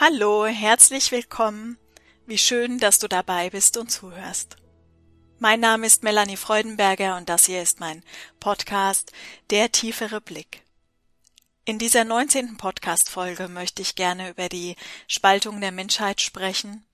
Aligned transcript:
Hallo, 0.00 0.46
herzlich 0.46 1.10
willkommen. 1.10 1.76
Wie 2.24 2.38
schön, 2.38 2.78
dass 2.78 3.00
du 3.00 3.08
dabei 3.08 3.50
bist 3.50 3.76
und 3.76 3.90
zuhörst. 3.90 4.54
Mein 5.40 5.58
Name 5.58 5.88
ist 5.88 6.04
Melanie 6.04 6.36
Freudenberger 6.36 7.16
und 7.16 7.28
das 7.28 7.46
hier 7.46 7.60
ist 7.60 7.80
mein 7.80 8.04
Podcast 8.38 9.10
Der 9.50 9.72
tiefere 9.72 10.20
Blick. 10.20 10.62
In 11.64 11.80
dieser 11.80 12.04
19. 12.04 12.58
Podcast-Folge 12.58 13.48
möchte 13.48 13.82
ich 13.82 13.96
gerne 13.96 14.30
über 14.30 14.48
die 14.48 14.76
Spaltung 15.08 15.60
der 15.60 15.72
Menschheit 15.72 16.20
sprechen 16.20 16.86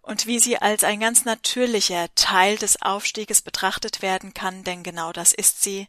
und 0.00 0.26
wie 0.26 0.38
sie 0.38 0.56
als 0.56 0.82
ein 0.82 0.98
ganz 0.98 1.26
natürlicher 1.26 2.08
Teil 2.14 2.56
des 2.56 2.80
Aufstieges 2.80 3.42
betrachtet 3.42 4.00
werden 4.00 4.32
kann, 4.32 4.64
denn 4.64 4.82
genau 4.82 5.12
das 5.12 5.34
ist 5.34 5.62
sie. 5.62 5.88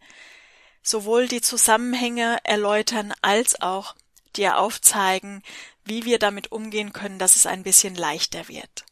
Sowohl 0.84 1.30
die 1.30 1.40
Zusammenhänge 1.40 2.40
erläutern 2.44 3.14
als 3.22 3.62
auch 3.62 3.96
dir 4.36 4.58
aufzeigen, 4.58 5.44
wie 5.86 6.06
wir 6.06 6.20
damit 6.20 6.52
umgehen 6.52 6.94
können, 6.94 7.20
dass 7.20 7.36
es 7.36 7.46
ein 7.46 7.64
bisschen 7.64 7.96
leichter 7.96 8.48
wird. 8.48 8.86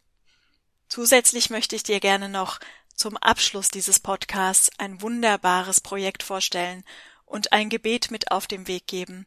Zusätzlich 0.87 1.49
möchte 1.49 1.75
ich 1.75 1.83
dir 1.83 1.99
gerne 1.99 2.29
noch 2.29 2.59
zum 2.95 3.15
Abschluss 3.17 3.69
dieses 3.69 3.99
Podcasts 3.99 4.71
ein 4.77 5.01
wunderbares 5.01 5.81
Projekt 5.81 6.23
vorstellen 6.23 6.83
und 7.25 7.53
ein 7.53 7.69
Gebet 7.69 8.11
mit 8.11 8.31
auf 8.31 8.47
den 8.47 8.67
Weg 8.67 8.87
geben, 8.87 9.25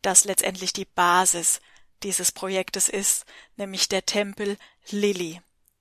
das 0.00 0.24
letztendlich 0.24 0.72
die 0.72 0.86
Basis 0.86 1.60
dieses 2.02 2.32
Projektes 2.32 2.88
ist, 2.88 3.26
nämlich 3.56 3.88
der 3.88 4.06
Tempel 4.06 4.56
Lilly, 4.90 5.40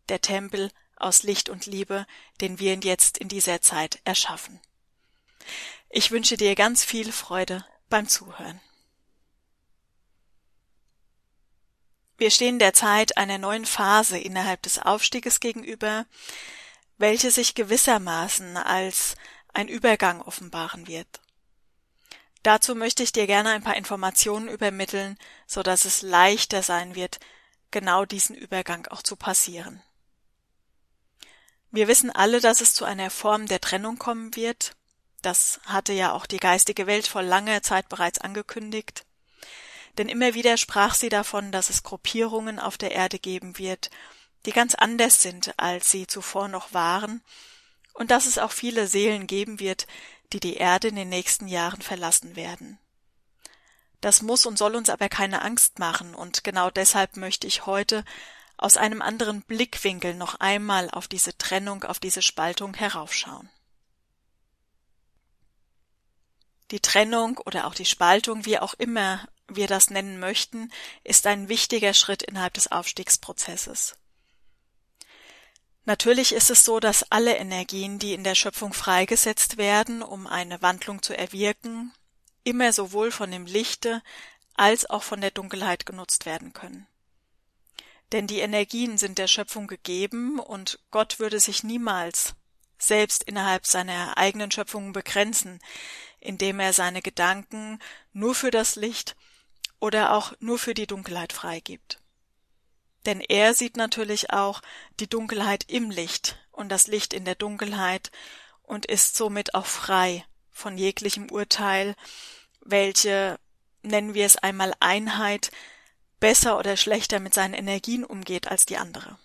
der 0.09 0.21
Tempel 0.21 0.69
aus 0.97 1.23
Licht 1.23 1.49
und 1.49 1.65
Liebe, 1.65 2.05
den 2.41 2.59
wir 2.59 2.75
jetzt 2.75 3.17
in 3.17 3.27
dieser 3.27 3.61
Zeit 3.61 3.99
erschaffen. 4.03 4.59
Ich 5.89 6.11
wünsche 6.11 6.37
dir 6.37 6.55
ganz 6.55 6.83
viel 6.83 7.11
Freude 7.11 7.65
beim 7.89 8.07
Zuhören. 8.07 8.61
Wir 12.21 12.29
stehen 12.29 12.59
derzeit 12.59 13.17
einer 13.17 13.39
neuen 13.39 13.65
Phase 13.65 14.19
innerhalb 14.19 14.61
des 14.61 14.77
Aufstieges 14.77 15.39
gegenüber, 15.39 16.05
welche 16.99 17.31
sich 17.31 17.55
gewissermaßen 17.55 18.57
als 18.57 19.15
ein 19.53 19.67
Übergang 19.67 20.21
offenbaren 20.21 20.85
wird. 20.85 21.07
Dazu 22.43 22.75
möchte 22.75 23.01
ich 23.01 23.11
dir 23.11 23.25
gerne 23.25 23.49
ein 23.49 23.63
paar 23.63 23.75
Informationen 23.75 24.49
übermitteln, 24.49 25.17
so 25.47 25.63
dass 25.63 25.83
es 25.85 26.03
leichter 26.03 26.61
sein 26.61 26.93
wird, 26.93 27.19
genau 27.71 28.05
diesen 28.05 28.35
Übergang 28.35 28.85
auch 28.89 29.01
zu 29.01 29.15
passieren. 29.15 29.81
Wir 31.71 31.87
wissen 31.87 32.11
alle, 32.11 32.39
dass 32.39 32.61
es 32.61 32.75
zu 32.75 32.85
einer 32.85 33.09
Form 33.09 33.47
der 33.47 33.61
Trennung 33.61 33.97
kommen 33.97 34.35
wird. 34.35 34.75
Das 35.23 35.59
hatte 35.65 35.93
ja 35.93 36.11
auch 36.11 36.27
die 36.27 36.37
geistige 36.37 36.85
Welt 36.85 37.07
vor 37.07 37.23
langer 37.23 37.63
Zeit 37.63 37.89
bereits 37.89 38.19
angekündigt 38.19 39.05
denn 39.97 40.09
immer 40.09 40.33
wieder 40.33 40.57
sprach 40.57 40.95
sie 40.95 41.09
davon, 41.09 41.51
dass 41.51 41.69
es 41.69 41.83
Gruppierungen 41.83 42.59
auf 42.59 42.77
der 42.77 42.91
Erde 42.91 43.19
geben 43.19 43.57
wird, 43.57 43.89
die 44.45 44.51
ganz 44.51 44.75
anders 44.75 45.21
sind, 45.21 45.53
als 45.57 45.91
sie 45.91 46.07
zuvor 46.07 46.47
noch 46.47 46.73
waren, 46.73 47.21
und 47.93 48.11
dass 48.11 48.25
es 48.25 48.37
auch 48.37 48.51
viele 48.51 48.87
Seelen 48.87 49.27
geben 49.27 49.59
wird, 49.59 49.85
die 50.33 50.39
die 50.39 50.55
Erde 50.55 50.87
in 50.87 50.95
den 50.95 51.09
nächsten 51.09 51.47
Jahren 51.47 51.81
verlassen 51.81 52.35
werden. 52.35 52.79
Das 53.99 54.21
muss 54.21 54.45
und 54.45 54.57
soll 54.57 54.75
uns 54.75 54.89
aber 54.89 55.09
keine 55.09 55.43
Angst 55.43 55.77
machen, 55.77 56.15
und 56.15 56.43
genau 56.43 56.69
deshalb 56.69 57.17
möchte 57.17 57.45
ich 57.45 57.65
heute 57.65 58.03
aus 58.57 58.77
einem 58.77 59.01
anderen 59.01 59.41
Blickwinkel 59.41 60.13
noch 60.15 60.35
einmal 60.35 60.89
auf 60.89 61.07
diese 61.07 61.37
Trennung, 61.37 61.83
auf 61.83 61.99
diese 61.99 62.21
Spaltung 62.21 62.73
heraufschauen. 62.73 63.49
Die 66.69 66.79
Trennung 66.79 67.37
oder 67.39 67.67
auch 67.67 67.75
die 67.75 67.85
Spaltung, 67.85 68.45
wie 68.45 68.59
auch 68.59 68.73
immer 68.75 69.27
wir 69.55 69.67
das 69.67 69.89
nennen 69.89 70.19
möchten, 70.19 70.71
ist 71.03 71.27
ein 71.27 71.49
wichtiger 71.49 71.93
Schritt 71.93 72.23
innerhalb 72.23 72.53
des 72.53 72.71
Aufstiegsprozesses. 72.71 73.95
Natürlich 75.85 76.33
ist 76.33 76.49
es 76.49 76.63
so, 76.63 76.79
dass 76.79 77.11
alle 77.11 77.35
Energien, 77.37 77.97
die 77.97 78.13
in 78.13 78.23
der 78.23 78.35
Schöpfung 78.35 78.73
freigesetzt 78.73 79.57
werden, 79.57 80.03
um 80.03 80.27
eine 80.27 80.61
Wandlung 80.61 81.01
zu 81.01 81.17
erwirken, 81.17 81.91
immer 82.43 82.71
sowohl 82.71 83.11
von 83.11 83.31
dem 83.31 83.45
Lichte 83.45 84.03
als 84.53 84.87
auch 84.89 85.03
von 85.03 85.21
der 85.21 85.31
Dunkelheit 85.31 85.85
genutzt 85.85 86.25
werden 86.25 86.53
können. 86.53 86.87
Denn 88.11 88.27
die 88.27 88.39
Energien 88.39 88.97
sind 88.97 89.17
der 89.17 89.27
Schöpfung 89.27 89.67
gegeben 89.67 90.39
und 90.39 90.79
Gott 90.91 91.19
würde 91.19 91.39
sich 91.39 91.63
niemals 91.63 92.35
selbst 92.77 93.23
innerhalb 93.23 93.65
seiner 93.65 94.17
eigenen 94.17 94.51
Schöpfung 94.51 94.91
begrenzen, 94.91 95.59
indem 96.19 96.59
er 96.59 96.73
seine 96.73 97.01
Gedanken 97.01 97.79
nur 98.13 98.35
für 98.35 98.51
das 98.51 98.75
Licht 98.75 99.15
oder 99.81 100.13
auch 100.13 100.33
nur 100.39 100.57
für 100.57 100.73
die 100.73 100.87
Dunkelheit 100.87 101.33
freigibt. 101.33 101.99
Denn 103.05 103.19
er 103.19 103.53
sieht 103.53 103.75
natürlich 103.75 104.31
auch 104.31 104.61
die 104.99 105.09
Dunkelheit 105.09 105.65
im 105.67 105.89
Licht 105.89 106.37
und 106.51 106.69
das 106.69 106.87
Licht 106.87 107.13
in 107.13 107.25
der 107.25 107.35
Dunkelheit 107.35 108.11
und 108.61 108.85
ist 108.85 109.17
somit 109.17 109.55
auch 109.55 109.65
frei 109.65 110.23
von 110.51 110.77
jeglichem 110.77 111.29
Urteil, 111.31 111.95
welche, 112.61 113.39
nennen 113.81 114.13
wir 114.13 114.25
es 114.25 114.37
einmal 114.37 114.73
Einheit, 114.79 115.51
besser 116.19 116.59
oder 116.59 116.77
schlechter 116.77 117.19
mit 117.19 117.33
seinen 117.33 117.55
Energien 117.55 118.05
umgeht 118.05 118.47
als 118.47 118.67
die 118.67 118.77
andere. 118.77 119.17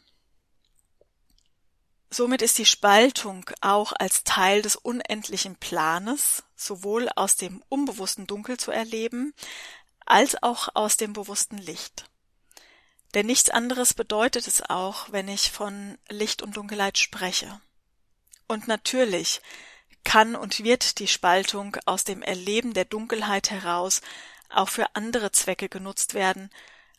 Somit 2.09 2.41
ist 2.41 2.56
die 2.56 2.65
Spaltung 2.65 3.50
auch 3.61 3.93
als 3.93 4.25
Teil 4.25 4.62
des 4.62 4.77
unendlichen 4.77 5.56
Planes 5.56 6.45
sowohl 6.55 7.11
aus 7.15 7.37
dem 7.37 7.62
unbewussten 7.69 8.27
Dunkel 8.27 8.56
zu 8.56 8.71
erleben, 8.71 9.34
als 10.06 10.43
auch 10.43 10.69
aus 10.75 10.97
dem 10.97 11.12
bewussten 11.12 11.59
Licht. 11.59 12.05
Denn 13.15 13.27
nichts 13.27 13.50
anderes 13.50 13.94
bedeutet 13.94 14.47
es 14.47 14.62
auch, 14.62 15.12
wenn 15.12 15.28
ich 15.28 15.50
von 15.50 15.99
Licht 16.09 16.43
und 16.43 16.56
Dunkelheit 16.56 16.99
spreche. 16.99 17.61
Und 18.47 18.69
natürlich 18.69 19.41
kann 20.05 20.37
und 20.37 20.62
wird 20.62 20.99
die 20.99 21.09
Spaltung 21.09 21.77
aus 21.84 22.05
dem 22.05 22.22
Erleben 22.22 22.72
der 22.75 22.84
Dunkelheit 22.84 23.50
heraus 23.50 24.00
auch 24.49 24.69
für 24.69 24.95
andere 24.95 25.33
Zwecke 25.33 25.69
genutzt 25.69 26.15
werden, 26.15 26.50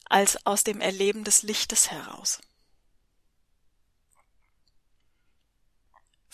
als 0.10 0.46
aus 0.46 0.64
dem 0.64 0.82
Erleben 0.82 1.24
des 1.24 1.44
Lichtes 1.44 1.92
heraus. 1.92 2.40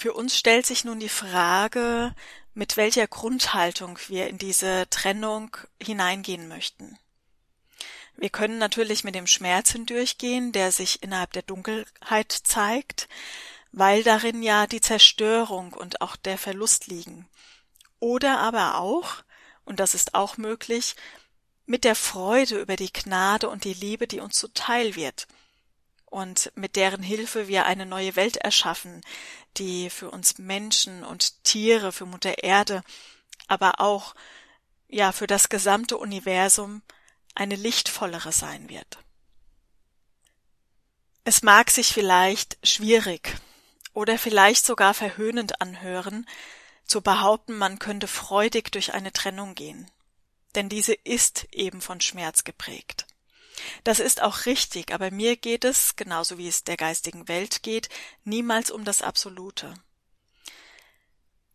Für 0.03 0.11
uns 0.11 0.37
stellt 0.37 0.65
sich 0.65 0.83
nun 0.83 0.99
die 0.99 1.07
Frage, 1.07 2.13
mit 2.53 2.75
welcher 2.75 3.07
Grundhaltung 3.07 3.97
wir 4.09 4.27
in 4.27 4.37
diese 4.37 4.85
Trennung 4.89 5.55
hineingehen 5.81 6.49
möchten. 6.49 6.99
Wir 8.17 8.29
können 8.29 8.57
natürlich 8.57 9.05
mit 9.05 9.15
dem 9.15 9.27
Schmerz 9.27 9.71
hindurchgehen, 9.71 10.51
der 10.51 10.73
sich 10.73 11.01
innerhalb 11.03 11.31
der 11.31 11.43
Dunkelheit 11.43 12.33
zeigt, 12.33 13.07
weil 13.71 14.03
darin 14.03 14.43
ja 14.43 14.67
die 14.67 14.81
Zerstörung 14.81 15.71
und 15.71 16.01
auch 16.01 16.17
der 16.17 16.37
Verlust 16.37 16.87
liegen. 16.87 17.29
Oder 18.01 18.39
aber 18.39 18.79
auch, 18.79 19.23
und 19.63 19.79
das 19.79 19.95
ist 19.95 20.15
auch 20.15 20.35
möglich, 20.35 20.97
mit 21.65 21.85
der 21.85 21.95
Freude 21.95 22.59
über 22.59 22.75
die 22.75 22.91
Gnade 22.91 23.47
und 23.47 23.63
die 23.63 23.73
Liebe, 23.73 24.05
die 24.05 24.19
uns 24.19 24.37
zuteil 24.37 24.97
wird, 24.97 25.27
und 26.13 26.51
mit 26.55 26.75
deren 26.75 27.01
Hilfe 27.01 27.47
wir 27.47 27.65
eine 27.65 27.87
neue 27.87 28.15
Welt 28.15 28.37
erschaffen, 28.37 29.01
die 29.57 29.89
für 29.89 30.11
uns 30.11 30.37
Menschen 30.37 31.03
und 31.03 31.43
Tiere, 31.43 31.91
für 31.91 32.05
Mutter 32.05 32.43
Erde, 32.43 32.83
aber 33.47 33.79
auch 33.79 34.13
ja 34.87 35.11
für 35.11 35.25
das 35.25 35.49
gesamte 35.49 35.97
Universum 35.97 36.83
eine 37.33 37.55
lichtvollere 37.55 38.31
sein 38.31 38.69
wird. 38.69 38.99
Es 41.23 41.41
mag 41.41 41.71
sich 41.71 41.87
vielleicht 41.87 42.59
schwierig 42.61 43.33
oder 43.93 44.19
vielleicht 44.19 44.65
sogar 44.65 44.93
verhöhnend 44.93 45.61
anhören, 45.61 46.27
zu 46.85 47.01
behaupten, 47.01 47.57
man 47.57 47.79
könnte 47.79 48.07
freudig 48.07 48.71
durch 48.71 48.93
eine 48.93 49.13
Trennung 49.13 49.55
gehen, 49.55 49.89
denn 50.53 50.69
diese 50.69 50.93
ist 50.93 51.47
eben 51.51 51.81
von 51.81 52.01
Schmerz 52.01 52.43
geprägt. 52.43 53.07
Das 53.83 53.99
ist 53.99 54.21
auch 54.21 54.45
richtig, 54.45 54.93
aber 54.93 55.11
mir 55.11 55.35
geht 55.37 55.65
es, 55.65 55.95
genauso 55.95 56.37
wie 56.37 56.47
es 56.47 56.63
der 56.63 56.77
geistigen 56.77 57.27
Welt 57.27 57.63
geht, 57.63 57.89
niemals 58.23 58.71
um 58.71 58.85
das 58.85 59.01
Absolute. 59.01 59.73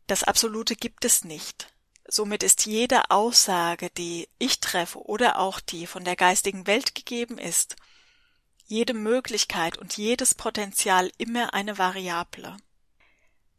Das 0.06 0.24
Absolute 0.24 0.74
gibt 0.74 1.04
es 1.04 1.24
nicht. 1.24 1.72
Somit 2.06 2.42
ist 2.42 2.64
jede 2.64 3.10
Aussage, 3.10 3.90
die 3.90 4.28
ich 4.38 4.60
treffe 4.60 4.98
oder 4.98 5.38
auch 5.38 5.60
die 5.60 5.86
von 5.86 6.04
der 6.04 6.16
geistigen 6.16 6.66
Welt 6.66 6.94
gegeben 6.94 7.36
ist, 7.36 7.76
jede 8.66 8.94
Möglichkeit 8.94 9.76
und 9.76 9.96
jedes 9.96 10.34
Potenzial 10.34 11.12
immer 11.18 11.52
eine 11.52 11.78
Variable. 11.78 12.56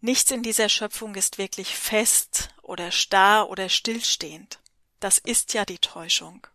Nichts 0.01 0.31
in 0.31 0.43
dieser 0.43 0.69
Schöpfung 0.69 1.15
ist 1.15 1.37
wirklich 1.37 1.75
fest 1.75 2.49
oder 2.61 2.91
starr 2.91 3.49
oder 3.49 3.69
stillstehend. 3.69 4.59
Das 4.99 5.17
ist 5.17 5.53
ja 5.53 5.65
die 5.65 5.79
Täuschung. 5.79 6.47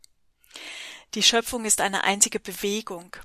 Die 1.14 1.22
Schöpfung 1.22 1.64
ist 1.64 1.80
eine 1.80 2.02
einzige 2.04 2.40
Bewegung, 2.40 3.16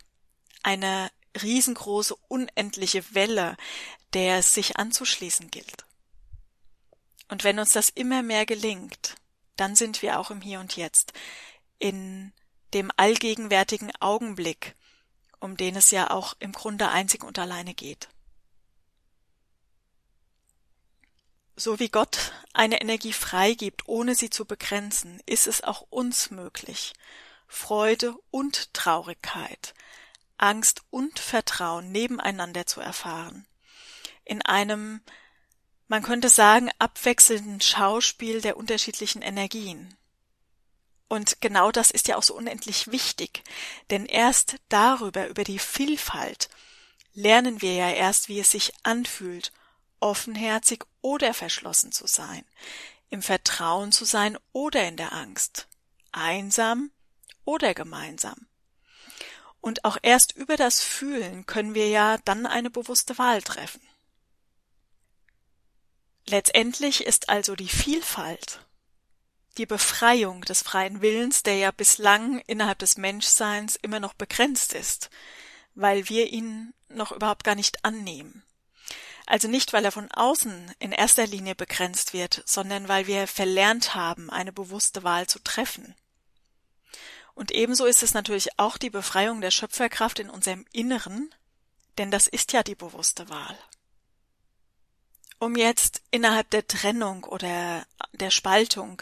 eine 0.61 1.09
riesengroße, 1.41 2.15
unendliche 2.27 3.15
Welle, 3.15 3.57
der 4.13 4.37
es 4.37 4.53
sich 4.53 4.77
anzuschließen 4.77 5.49
gilt. 5.49 5.85
Und 7.29 7.43
wenn 7.43 7.59
uns 7.59 7.73
das 7.73 7.89
immer 7.89 8.21
mehr 8.21 8.45
gelingt, 8.45 9.15
dann 9.55 9.75
sind 9.75 10.01
wir 10.01 10.19
auch 10.19 10.29
im 10.29 10.41
Hier 10.41 10.59
und 10.59 10.75
Jetzt, 10.75 11.13
in 11.79 12.31
dem 12.73 12.91
allgegenwärtigen 12.95 13.91
Augenblick, 13.99 14.75
um 15.39 15.57
den 15.57 15.75
es 15.75 15.89
ja 15.89 16.11
auch 16.11 16.35
im 16.39 16.51
Grunde 16.51 16.89
einzig 16.89 17.23
und 17.23 17.39
alleine 17.39 17.73
geht. 17.73 18.09
So 21.55 21.79
wie 21.79 21.89
Gott 21.89 22.31
eine 22.53 22.81
Energie 22.81 23.13
freigibt, 23.13 23.87
ohne 23.87 24.15
sie 24.15 24.29
zu 24.29 24.45
begrenzen, 24.45 25.19
ist 25.25 25.47
es 25.47 25.63
auch 25.63 25.81
uns 25.89 26.29
möglich, 26.29 26.93
Freude 27.51 28.15
und 28.29 28.73
Traurigkeit, 28.75 29.73
Angst 30.37 30.83
und 30.91 31.19
Vertrauen 31.19 31.91
nebeneinander 31.91 32.65
zu 32.67 32.79
erfahren. 32.79 33.47
In 34.23 34.43
einem, 34.43 35.01
man 35.87 36.03
könnte 36.03 36.29
sagen, 36.29 36.69
abwechselnden 36.77 37.59
Schauspiel 37.59 38.41
der 38.41 38.55
unterschiedlichen 38.55 39.23
Energien. 39.23 39.97
Und 41.07 41.41
genau 41.41 41.71
das 41.71 41.89
ist 41.89 42.07
ja 42.07 42.17
auch 42.17 42.23
so 42.23 42.35
unendlich 42.35 42.91
wichtig, 42.91 43.43
denn 43.89 44.05
erst 44.05 44.57
darüber, 44.69 45.27
über 45.27 45.43
die 45.43 45.59
Vielfalt, 45.59 46.49
lernen 47.13 47.63
wir 47.63 47.73
ja 47.73 47.89
erst, 47.89 48.29
wie 48.29 48.39
es 48.39 48.51
sich 48.51 48.73
anfühlt, 48.83 49.51
offenherzig 49.99 50.85
oder 51.01 51.33
verschlossen 51.33 51.91
zu 51.91 52.05
sein, 52.05 52.45
im 53.09 53.23
Vertrauen 53.23 53.91
zu 53.91 54.05
sein 54.05 54.37
oder 54.53 54.87
in 54.87 54.97
der 54.97 55.13
Angst, 55.13 55.67
einsam 56.11 56.91
oder 57.49 57.73
gemeinsam. 57.73 58.47
Und 59.59 59.83
auch 59.83 59.97
erst 60.03 60.35
über 60.35 60.55
das 60.55 60.81
Fühlen 60.81 61.47
können 61.47 61.73
wir 61.73 61.89
ja 61.89 62.19
dann 62.23 62.45
eine 62.45 62.69
bewusste 62.69 63.17
Wahl 63.17 63.41
treffen. 63.41 63.81
Letztendlich 66.27 67.03
ist 67.03 67.27
also 67.27 67.55
die 67.55 67.67
Vielfalt, 67.67 68.63
die 69.57 69.65
Befreiung 69.65 70.41
des 70.41 70.61
freien 70.61 71.01
Willens, 71.01 71.41
der 71.41 71.57
ja 71.57 71.71
bislang 71.71 72.37
innerhalb 72.45 72.77
des 72.77 72.97
Menschseins 72.97 73.75
immer 73.77 73.99
noch 73.99 74.13
begrenzt 74.13 74.73
ist, 74.73 75.09
weil 75.73 76.07
wir 76.07 76.27
ihn 76.27 76.75
noch 76.87 77.11
überhaupt 77.11 77.43
gar 77.43 77.55
nicht 77.55 77.83
annehmen. 77.83 78.43
Also 79.25 79.47
nicht, 79.47 79.73
weil 79.73 79.85
er 79.85 79.91
von 79.91 80.11
außen 80.11 80.71
in 80.77 80.91
erster 80.91 81.25
Linie 81.25 81.55
begrenzt 81.55 82.13
wird, 82.13 82.43
sondern 82.45 82.87
weil 82.87 83.07
wir 83.07 83.25
verlernt 83.25 83.95
haben, 83.95 84.29
eine 84.29 84.53
bewusste 84.53 85.01
Wahl 85.01 85.25
zu 85.25 85.39
treffen. 85.39 85.95
Und 87.39 87.51
ebenso 87.51 87.85
ist 87.85 88.03
es 88.03 88.13
natürlich 88.13 88.49
auch 88.59 88.77
die 88.77 88.89
Befreiung 88.89 89.39
der 89.39 89.49
Schöpferkraft 89.49 90.19
in 90.19 90.29
unserem 90.29 90.65
Inneren, 90.73 91.33
denn 91.97 92.11
das 92.11 92.27
ist 92.27 92.51
ja 92.51 92.63
die 92.63 92.75
bewusste 92.75 93.29
Wahl. 93.29 93.57
Um 95.39 95.55
jetzt 95.55 96.01
innerhalb 96.11 96.49
der 96.49 96.67
Trennung 96.67 97.23
oder 97.23 97.85
der 98.11 98.29
Spaltung, 98.29 99.01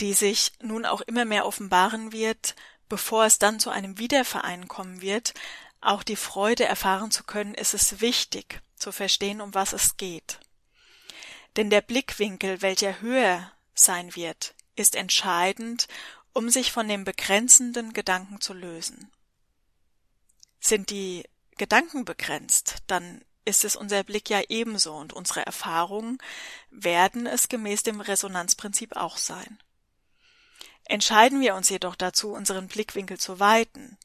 die 0.00 0.12
sich 0.12 0.50
nun 0.60 0.86
auch 0.86 1.02
immer 1.02 1.24
mehr 1.24 1.46
offenbaren 1.46 2.10
wird, 2.10 2.56
bevor 2.88 3.26
es 3.26 3.38
dann 3.38 3.60
zu 3.60 3.70
einem 3.70 3.96
Wiederverein 3.96 4.66
kommen 4.66 5.00
wird, 5.00 5.34
auch 5.80 6.02
die 6.02 6.16
Freude 6.16 6.64
erfahren 6.64 7.12
zu 7.12 7.22
können, 7.22 7.54
ist 7.54 7.74
es 7.74 8.00
wichtig 8.00 8.60
zu 8.74 8.90
verstehen, 8.90 9.40
um 9.40 9.54
was 9.54 9.72
es 9.72 9.96
geht. 9.96 10.40
Denn 11.54 11.70
der 11.70 11.82
Blickwinkel, 11.82 12.60
welcher 12.60 13.00
höher 13.00 13.52
sein 13.72 14.16
wird, 14.16 14.56
ist 14.74 14.96
entscheidend, 14.96 15.86
um 16.38 16.50
sich 16.50 16.70
von 16.70 16.86
dem 16.86 17.02
begrenzenden 17.02 17.92
Gedanken 17.92 18.40
zu 18.40 18.54
lösen. 18.54 19.10
Sind 20.60 20.90
die 20.90 21.24
Gedanken 21.56 22.04
begrenzt, 22.04 22.76
dann 22.86 23.24
ist 23.44 23.64
es 23.64 23.74
unser 23.74 24.04
Blick 24.04 24.30
ja 24.30 24.40
ebenso 24.48 24.94
und 24.94 25.12
unsere 25.12 25.44
Erfahrungen 25.44 26.18
werden 26.70 27.26
es 27.26 27.48
gemäß 27.48 27.82
dem 27.82 28.00
Resonanzprinzip 28.00 28.94
auch 28.94 29.16
sein. 29.16 29.58
Entscheiden 30.84 31.40
wir 31.40 31.56
uns 31.56 31.70
jedoch 31.70 31.96
dazu, 31.96 32.30
unseren 32.30 32.68
Blickwinkel 32.68 33.18
zu 33.18 33.40
weiten, 33.40 33.98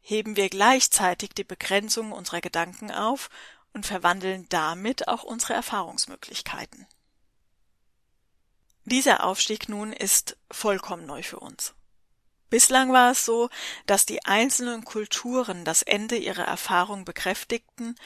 heben 0.00 0.34
wir 0.34 0.48
gleichzeitig 0.48 1.30
die 1.30 1.44
Begrenzung 1.44 2.10
unserer 2.10 2.40
Gedanken 2.40 2.90
auf 2.90 3.30
und 3.72 3.86
verwandeln 3.86 4.46
damit 4.48 5.06
auch 5.06 5.22
unsere 5.22 5.54
Erfahrungsmöglichkeiten. 5.54 6.88
Dieser 8.88 9.24
Aufstieg 9.24 9.68
nun 9.68 9.92
ist 9.92 10.38
vollkommen 10.50 11.04
neu 11.04 11.22
für 11.22 11.38
uns. 11.40 11.74
Bislang 12.48 12.90
war 12.90 13.10
es 13.10 13.22
so, 13.22 13.50
dass 13.84 14.06
die 14.06 14.24
einzelnen 14.24 14.82
Kulturen 14.82 15.66
das 15.66 15.82
Ende 15.82 16.16
ihrer 16.16 16.44
Erfahrung 16.44 17.04
bekräftigten 17.04 17.96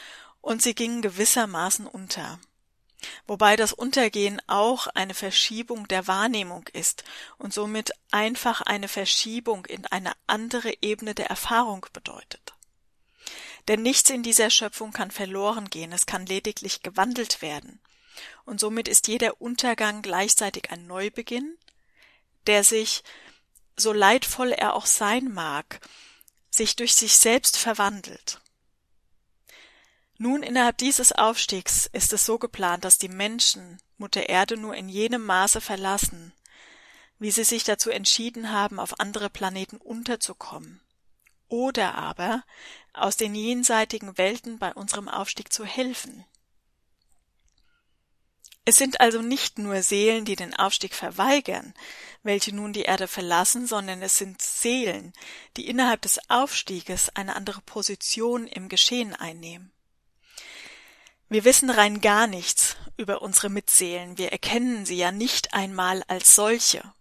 und 0.41 0.61
sie 0.61 0.75
gingen 0.75 1.01
gewissermaßen 1.01 1.87
unter. 1.87 2.41
Wobei 3.29 3.55
das 3.55 3.73
Untergehen 3.73 4.43
auch 4.49 4.89
eine 4.89 5.15
Verschiebung 5.15 5.87
der 5.87 6.09
Wahrnehmung 6.09 6.67
ist 6.73 7.05
und 7.39 7.55
somit 7.55 7.93
einfach 8.11 8.61
eine 8.61 8.89
Verschiebung 8.89 9.67
in 9.67 9.87
eine 9.87 10.15
andere 10.27 10.73
Ebene 10.83 11.15
der 11.15 11.27
Erfahrung 11.27 11.87
bedeutet. 11.93 12.55
Denn 13.69 13.83
nichts 13.83 14.11
in 14.11 14.25
dieser 14.25 14.51
Schöpfung 14.51 14.91
kann 14.91 15.13
verloren 15.13 15.71
gehen, 15.71 15.93
es 15.93 16.07
kann 16.07 16.27
lediglich 16.27 16.83
gewandelt 16.83 17.41
werden 17.41 17.81
und 18.45 18.61
somit 18.61 18.89
ist 18.89 19.09
jeder 19.09 19.41
Untergang 19.41 20.03
gleichzeitig 20.03 20.71
ein 20.71 20.87
Neubeginn, 20.87 21.57
der 22.47 22.65
sich, 22.65 23.03
so 23.77 23.93
leidvoll 23.93 24.53
er 24.53 24.75
auch 24.75 24.87
sein 24.87 25.33
mag, 25.33 25.81
sich 26.51 26.77
durch 26.77 26.95
sich 26.95 27.17
selbst 27.17 27.57
verwandelt. 27.57 28.41
Nun 30.19 30.43
innerhalb 30.43 30.79
dieses 30.79 31.13
Aufstiegs 31.13 31.89
ist 31.93 32.13
es 32.13 32.25
so 32.25 32.39
geplant, 32.39 32.85
dass 32.85 32.99
die 32.99 33.09
Menschen 33.09 33.79
Mutter 33.97 34.29
Erde 34.29 34.57
nur 34.57 34.75
in 34.75 34.89
jenem 34.89 35.25
Maße 35.25 35.61
verlassen, 35.61 36.33
wie 37.19 37.31
sie 37.31 37.45
sich 37.45 37.65
dazu 37.65 37.91
entschieden 37.91 38.51
haben, 38.51 38.79
auf 38.79 39.01
andere 39.01 39.31
Planeten 39.31 39.79
unterzukommen, 39.79 40.81
oder 41.49 41.95
aber 41.95 42.45
aus 42.93 43.17
den 43.17 43.35
jenseitigen 43.35 44.19
Welten 44.19 44.59
bei 44.59 44.73
unserem 44.75 45.09
Aufstieg 45.09 45.53
zu 45.53 45.65
helfen. 45.65 46.25
Es 48.65 48.77
sind 48.77 49.01
also 49.01 49.23
nicht 49.23 49.59
nur 49.59 49.83
Seelen, 49.83 50.25
die 50.25 50.37
den 50.37 50.55
Aufstieg 50.55 50.95
verweigern, 50.95 51.75
welche 52.23 52.55
nun 52.55 52.73
die 52.73 52.83
Erde 52.83 53.09
verlassen, 53.09 53.67
sondern 53.67 54.03
es 54.03 54.19
sind 54.19 54.41
Seelen, 54.41 55.13
die 55.57 55.67
innerhalb 55.67 56.03
des 56.03 56.21
Aufstieges 56.31 57.09
eine 57.17 57.35
andere 57.35 57.61
Position 57.63 58.47
im 58.47 58.69
Geschehen 58.69 59.17
einnehmen. 59.17 59.73
Wir 61.29 61.45
wissen 61.45 61.71
rein 61.71 62.01
gar 62.01 62.29
nichts 62.29 62.77
über 62.97 63.23
unsere 63.23 63.49
Mitseelen, 63.49 64.17
wir 64.17 64.31
erkennen 64.31 64.87
sie 64.87 64.97
ja 64.97 65.11
nicht 65.11 65.55
einmal 65.55 66.05
als 66.07 66.37
solche, 66.37 66.93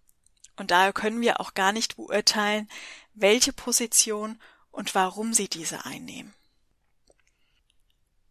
und 0.56 0.72
daher 0.72 0.92
können 0.92 1.20
wir 1.20 1.40
auch 1.40 1.54
gar 1.54 1.72
nicht 1.72 1.96
beurteilen, 1.96 2.68
welche 3.14 3.52
Position 3.52 4.40
und 4.72 4.94
warum 4.96 5.32
sie 5.32 5.48
diese 5.48 5.84
einnehmen. 5.84 6.34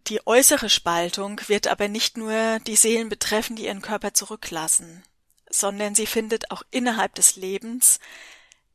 Die 0.07 0.25
äußere 0.25 0.69
Spaltung 0.69 1.39
wird 1.47 1.67
aber 1.67 1.87
nicht 1.87 2.17
nur 2.17 2.59
die 2.65 2.75
Seelen 2.75 3.09
betreffen, 3.09 3.55
die 3.55 3.65
ihren 3.65 3.81
Körper 3.81 4.13
zurücklassen, 4.13 5.03
sondern 5.49 5.95
sie 5.95 6.07
findet 6.07 6.51
auch 6.51 6.63
innerhalb 6.71 7.15
des 7.15 7.35
Lebens, 7.35 7.99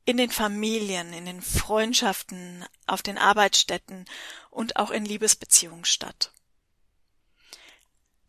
in 0.04 0.16
den 0.16 0.30
Familien, 0.30 1.12
in 1.12 1.26
den 1.26 1.42
Freundschaften, 1.42 2.64
auf 2.86 3.02
den 3.02 3.18
Arbeitsstätten 3.18 4.04
und 4.50 4.76
auch 4.76 4.90
in 4.90 5.04
Liebesbeziehungen 5.04 5.84
statt. 5.84 6.30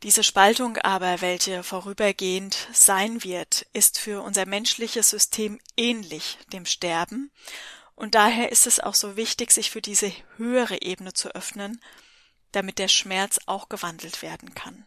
Diese 0.03 0.23
Spaltung 0.23 0.77
aber, 0.77 1.21
welche 1.21 1.63
vorübergehend 1.63 2.67
sein 2.73 3.23
wird, 3.23 3.67
ist 3.73 3.99
für 3.99 4.21
unser 4.21 4.45
menschliches 4.45 5.09
System 5.09 5.59
ähnlich 5.75 6.37
dem 6.51 6.65
Sterben, 6.65 7.31
und 7.95 8.13
daher 8.13 8.51
ist 8.51 8.67
es 8.67 8.79
auch 8.79 8.93
so 8.93 9.15
wichtig, 9.15 9.51
sich 9.51 9.71
für 9.71 9.81
diese 9.81 10.11
höhere 10.37 10.83
Ebene 10.83 11.13
zu 11.13 11.33
öffnen, 11.33 11.81
damit 12.51 12.79
der 12.79 12.87
Schmerz 12.87 13.39
auch 13.45 13.69
gewandelt 13.69 14.21
werden 14.21 14.53
kann. 14.53 14.85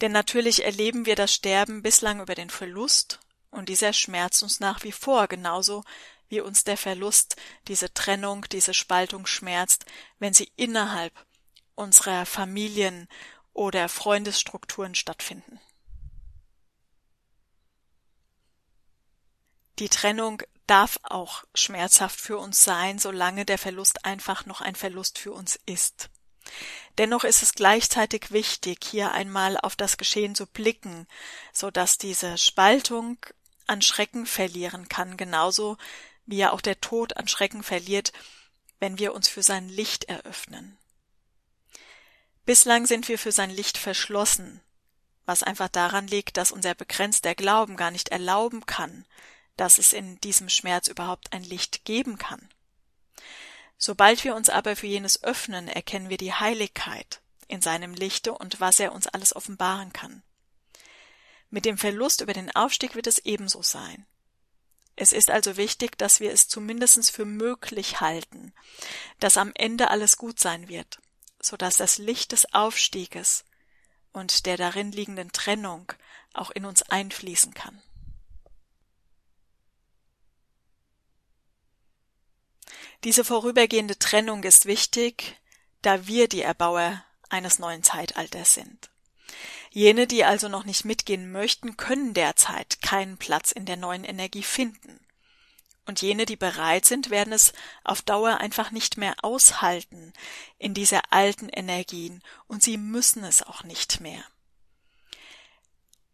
Denn 0.00 0.12
natürlich 0.12 0.64
erleben 0.64 1.06
wir 1.06 1.16
das 1.16 1.34
Sterben 1.34 1.82
bislang 1.82 2.20
über 2.20 2.34
den 2.34 2.50
Verlust 2.50 3.18
und 3.50 3.68
dieser 3.68 3.92
schmerzt 3.92 4.42
uns 4.42 4.60
nach 4.60 4.84
wie 4.84 4.92
vor 4.92 5.26
genauso 5.26 5.84
wie 6.28 6.40
uns 6.40 6.64
der 6.64 6.76
Verlust, 6.76 7.36
diese 7.68 7.92
Trennung, 7.92 8.44
diese 8.52 8.74
Spaltung 8.74 9.26
schmerzt, 9.26 9.86
wenn 10.18 10.34
sie 10.34 10.52
innerhalb 10.56 11.12
unserer 11.74 12.26
Familien 12.26 13.08
oder 13.52 13.88
Freundesstrukturen 13.88 14.94
stattfinden. 14.94 15.60
Die 19.78 19.88
Trennung 19.88 20.42
darf 20.66 20.98
auch 21.04 21.44
schmerzhaft 21.54 22.20
für 22.20 22.38
uns 22.38 22.62
sein, 22.64 22.98
solange 22.98 23.46
der 23.46 23.58
Verlust 23.58 24.04
einfach 24.04 24.44
noch 24.44 24.60
ein 24.60 24.74
Verlust 24.74 25.18
für 25.18 25.32
uns 25.32 25.58
ist. 25.66 26.10
Dennoch 26.98 27.24
ist 27.24 27.42
es 27.42 27.54
gleichzeitig 27.54 28.32
wichtig, 28.32 28.78
hier 28.84 29.12
einmal 29.12 29.56
auf 29.58 29.76
das 29.76 29.96
Geschehen 29.96 30.34
zu 30.34 30.46
blicken, 30.46 31.06
so 31.52 31.70
dass 31.70 31.98
diese 31.98 32.38
Spaltung 32.38 33.18
an 33.66 33.82
Schrecken 33.82 34.26
verlieren 34.26 34.88
kann, 34.88 35.16
genauso 35.16 35.76
wie 36.26 36.38
ja 36.38 36.52
auch 36.52 36.60
der 36.60 36.80
Tod 36.80 37.16
an 37.16 37.28
Schrecken 37.28 37.62
verliert, 37.62 38.12
wenn 38.80 38.98
wir 38.98 39.14
uns 39.14 39.28
für 39.28 39.42
sein 39.42 39.68
Licht 39.68 40.04
eröffnen. 40.04 40.76
Bislang 42.44 42.86
sind 42.86 43.08
wir 43.08 43.18
für 43.18 43.32
sein 43.32 43.50
Licht 43.50 43.78
verschlossen, 43.78 44.60
was 45.26 45.42
einfach 45.42 45.68
daran 45.68 46.06
liegt, 46.06 46.36
dass 46.38 46.50
unser 46.50 46.74
begrenzter 46.74 47.34
Glauben 47.34 47.76
gar 47.76 47.90
nicht 47.90 48.08
erlauben 48.08 48.64
kann, 48.64 49.04
dass 49.56 49.78
es 49.78 49.92
in 49.92 50.18
diesem 50.20 50.48
Schmerz 50.48 50.88
überhaupt 50.88 51.32
ein 51.32 51.42
Licht 51.42 51.84
geben 51.84 52.16
kann. 52.16 52.48
Sobald 53.78 54.24
wir 54.24 54.34
uns 54.34 54.50
aber 54.50 54.74
für 54.74 54.88
jenes 54.88 55.22
öffnen, 55.22 55.68
erkennen 55.68 56.10
wir 56.10 56.18
die 56.18 56.34
Heiligkeit 56.34 57.22
in 57.46 57.62
seinem 57.62 57.94
Lichte 57.94 58.32
und 58.32 58.60
was 58.60 58.80
er 58.80 58.92
uns 58.92 59.06
alles 59.06 59.34
offenbaren 59.34 59.92
kann. 59.92 60.22
Mit 61.48 61.64
dem 61.64 61.78
Verlust 61.78 62.20
über 62.20 62.32
den 62.32 62.54
Aufstieg 62.54 62.96
wird 62.96 63.06
es 63.06 63.20
ebenso 63.20 63.62
sein. 63.62 64.04
Es 64.96 65.12
ist 65.12 65.30
also 65.30 65.56
wichtig, 65.56 65.96
dass 65.96 66.18
wir 66.18 66.32
es 66.32 66.48
zumindest 66.48 67.10
für 67.12 67.24
möglich 67.24 68.00
halten, 68.00 68.52
dass 69.20 69.36
am 69.36 69.52
Ende 69.54 69.90
alles 69.90 70.16
gut 70.16 70.40
sein 70.40 70.68
wird, 70.68 70.98
so 71.40 71.56
dass 71.56 71.76
das 71.76 71.98
Licht 71.98 72.32
des 72.32 72.52
Aufstieges 72.52 73.44
und 74.12 74.44
der 74.46 74.56
darin 74.56 74.90
liegenden 74.90 75.30
Trennung 75.30 75.92
auch 76.34 76.50
in 76.50 76.64
uns 76.64 76.82
einfließen 76.82 77.54
kann. 77.54 77.80
Diese 83.04 83.24
vorübergehende 83.24 83.98
Trennung 83.98 84.42
ist 84.42 84.66
wichtig, 84.66 85.36
da 85.82 86.06
wir 86.06 86.28
die 86.28 86.42
Erbauer 86.42 87.04
eines 87.28 87.58
neuen 87.58 87.82
Zeitalters 87.82 88.54
sind. 88.54 88.90
Jene, 89.70 90.06
die 90.06 90.24
also 90.24 90.48
noch 90.48 90.64
nicht 90.64 90.84
mitgehen 90.84 91.30
möchten, 91.30 91.76
können 91.76 92.14
derzeit 92.14 92.80
keinen 92.82 93.18
Platz 93.18 93.52
in 93.52 93.66
der 93.66 93.76
neuen 93.76 94.04
Energie 94.04 94.42
finden. 94.42 94.98
Und 95.86 96.02
jene, 96.02 96.26
die 96.26 96.36
bereit 96.36 96.84
sind, 96.84 97.10
werden 97.10 97.32
es 97.32 97.52
auf 97.84 98.02
Dauer 98.02 98.38
einfach 98.38 98.70
nicht 98.70 98.96
mehr 98.96 99.14
aushalten 99.22 100.12
in 100.58 100.74
dieser 100.74 101.12
alten 101.12 101.48
Energien, 101.48 102.22
und 102.46 102.62
sie 102.62 102.76
müssen 102.76 103.24
es 103.24 103.42
auch 103.42 103.62
nicht 103.62 104.00
mehr. 104.00 104.22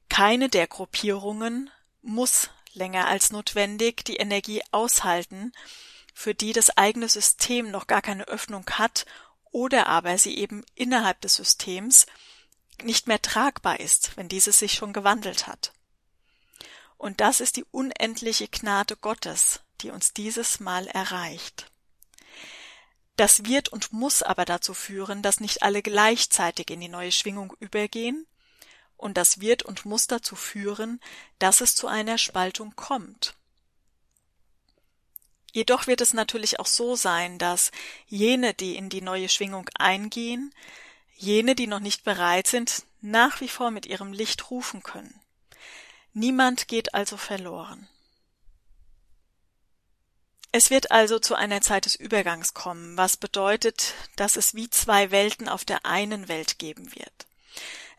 Keine 0.08 0.48
der 0.48 0.66
Gruppierungen 0.66 1.70
muss 2.02 2.50
länger 2.72 3.08
als 3.08 3.30
notwendig 3.30 4.04
die 4.04 4.16
Energie 4.16 4.62
aushalten, 4.70 5.52
für 6.14 6.34
die 6.34 6.52
das 6.52 6.76
eigene 6.78 7.08
System 7.08 7.70
noch 7.70 7.86
gar 7.86 8.00
keine 8.00 8.28
Öffnung 8.28 8.64
hat 8.70 9.04
oder 9.50 9.88
aber 9.88 10.16
sie 10.16 10.38
eben 10.38 10.64
innerhalb 10.74 11.20
des 11.20 11.34
Systems 11.34 12.06
nicht 12.82 13.06
mehr 13.06 13.20
tragbar 13.20 13.80
ist, 13.80 14.16
wenn 14.16 14.28
dieses 14.28 14.58
sich 14.58 14.74
schon 14.74 14.92
gewandelt 14.92 15.46
hat. 15.46 15.72
Und 16.96 17.20
das 17.20 17.40
ist 17.40 17.56
die 17.56 17.64
unendliche 17.70 18.48
Gnade 18.48 18.96
Gottes, 18.96 19.60
die 19.80 19.90
uns 19.90 20.12
dieses 20.14 20.60
Mal 20.60 20.86
erreicht. 20.86 21.66
Das 23.16 23.44
wird 23.44 23.68
und 23.68 23.92
muss 23.92 24.22
aber 24.22 24.44
dazu 24.44 24.74
führen, 24.74 25.22
dass 25.22 25.40
nicht 25.40 25.62
alle 25.62 25.82
gleichzeitig 25.82 26.70
in 26.70 26.80
die 26.80 26.88
neue 26.88 27.12
Schwingung 27.12 27.54
übergehen, 27.60 28.26
und 28.96 29.16
das 29.16 29.40
wird 29.40 29.64
und 29.64 29.84
muss 29.84 30.06
dazu 30.06 30.34
führen, 30.34 31.00
dass 31.38 31.60
es 31.60 31.74
zu 31.74 31.88
einer 31.88 32.16
Spaltung 32.16 32.74
kommt. 32.76 33.34
Jedoch 35.54 35.86
wird 35.86 36.00
es 36.00 36.14
natürlich 36.14 36.58
auch 36.58 36.66
so 36.66 36.96
sein, 36.96 37.38
dass 37.38 37.70
jene, 38.08 38.54
die 38.54 38.74
in 38.74 38.88
die 38.88 39.02
neue 39.02 39.28
Schwingung 39.28 39.70
eingehen, 39.78 40.52
jene, 41.14 41.54
die 41.54 41.68
noch 41.68 41.78
nicht 41.78 42.02
bereit 42.02 42.48
sind, 42.48 42.82
nach 43.00 43.40
wie 43.40 43.48
vor 43.48 43.70
mit 43.70 43.86
ihrem 43.86 44.12
Licht 44.12 44.50
rufen 44.50 44.82
können. 44.82 45.14
Niemand 46.12 46.66
geht 46.66 46.92
also 46.92 47.16
verloren. 47.16 47.88
Es 50.50 50.70
wird 50.70 50.90
also 50.90 51.20
zu 51.20 51.36
einer 51.36 51.60
Zeit 51.60 51.84
des 51.84 51.94
Übergangs 51.94 52.54
kommen, 52.54 52.96
was 52.96 53.16
bedeutet, 53.16 53.94
dass 54.16 54.34
es 54.34 54.56
wie 54.56 54.68
zwei 54.70 55.12
Welten 55.12 55.48
auf 55.48 55.64
der 55.64 55.86
einen 55.86 56.26
Welt 56.26 56.58
geben 56.58 56.92
wird. 56.96 57.26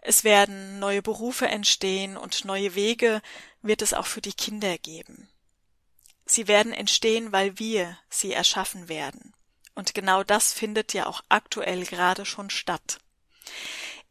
Es 0.02 0.26
werden 0.26 0.80
neue 0.80 1.02
Berufe 1.02 1.48
entstehen 1.48 2.18
und 2.18 2.44
neue 2.44 2.76
Wege 2.76 3.22
wird 3.62 3.82
es 3.82 3.94
auch 3.94 4.08
für 4.08 4.22
die 4.22 4.34
Kinder 4.34 4.78
geben. 4.78 5.30
Sie 6.26 6.48
werden 6.48 6.74
entstehen, 6.74 7.32
weil 7.32 7.60
wir 7.60 7.98
sie 8.10 8.34
erschaffen 8.34 8.90
werden. 8.90 9.34
Und 9.76 9.94
genau 9.94 10.24
das 10.24 10.54
findet 10.54 10.94
ja 10.94 11.06
auch 11.06 11.22
aktuell 11.30 11.86
gerade 11.86 12.26
schon 12.26 12.50
statt. 12.50 13.00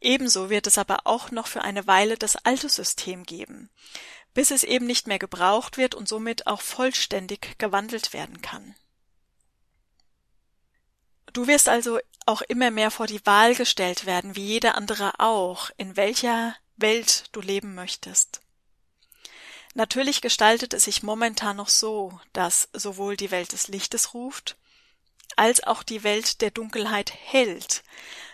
Ebenso 0.00 0.50
wird 0.50 0.66
es 0.66 0.78
aber 0.78 1.06
auch 1.06 1.30
noch 1.30 1.47
für 1.47 1.62
eine 1.62 1.87
Weile 1.87 2.16
das 2.16 2.37
alte 2.37 2.68
System 2.68 3.25
geben, 3.25 3.71
bis 4.35 4.50
es 4.50 4.62
eben 4.62 4.87
nicht 4.87 5.06
mehr 5.06 5.18
gebraucht 5.18 5.78
wird 5.78 5.94
und 5.94 6.09
somit 6.09 6.47
auch 6.47 6.61
vollständig 6.61 7.59
gewandelt 7.59 8.12
werden 8.12 8.42
kann. 8.42 8.75
Du 11.33 11.47
wirst 11.47 11.68
also 11.68 11.99
auch 12.26 12.42
immer 12.42 12.71
mehr 12.71 12.90
vor 12.90 13.06
die 13.06 13.25
Wahl 13.26 13.54
gestellt 13.54 14.06
werden, 14.06 14.37
wie 14.37 14.44
jeder 14.44 14.76
andere 14.76 15.18
auch, 15.18 15.71
in 15.78 15.97
welcher 15.97 16.54
Welt 16.76 17.25
du 17.33 17.40
leben 17.40 17.75
möchtest. 17.75 18.44
Natürlich 19.75 20.21
gestaltet 20.21 20.73
es 20.73 20.85
sich 20.85 21.02
momentan 21.02 21.57
noch 21.57 21.69
so, 21.69 22.19
dass 22.33 22.69
sowohl 22.73 23.16
die 23.16 23.33
Welt 23.33 23.52
des 23.52 23.66
Lichtes 23.66 24.14
ruft, 24.14 24.57
als 25.37 25.64
auch 25.64 25.83
die 25.83 26.04
Welt 26.04 26.40
der 26.40 26.52
Dunkelheit 26.52 27.12
hält, 27.12 27.83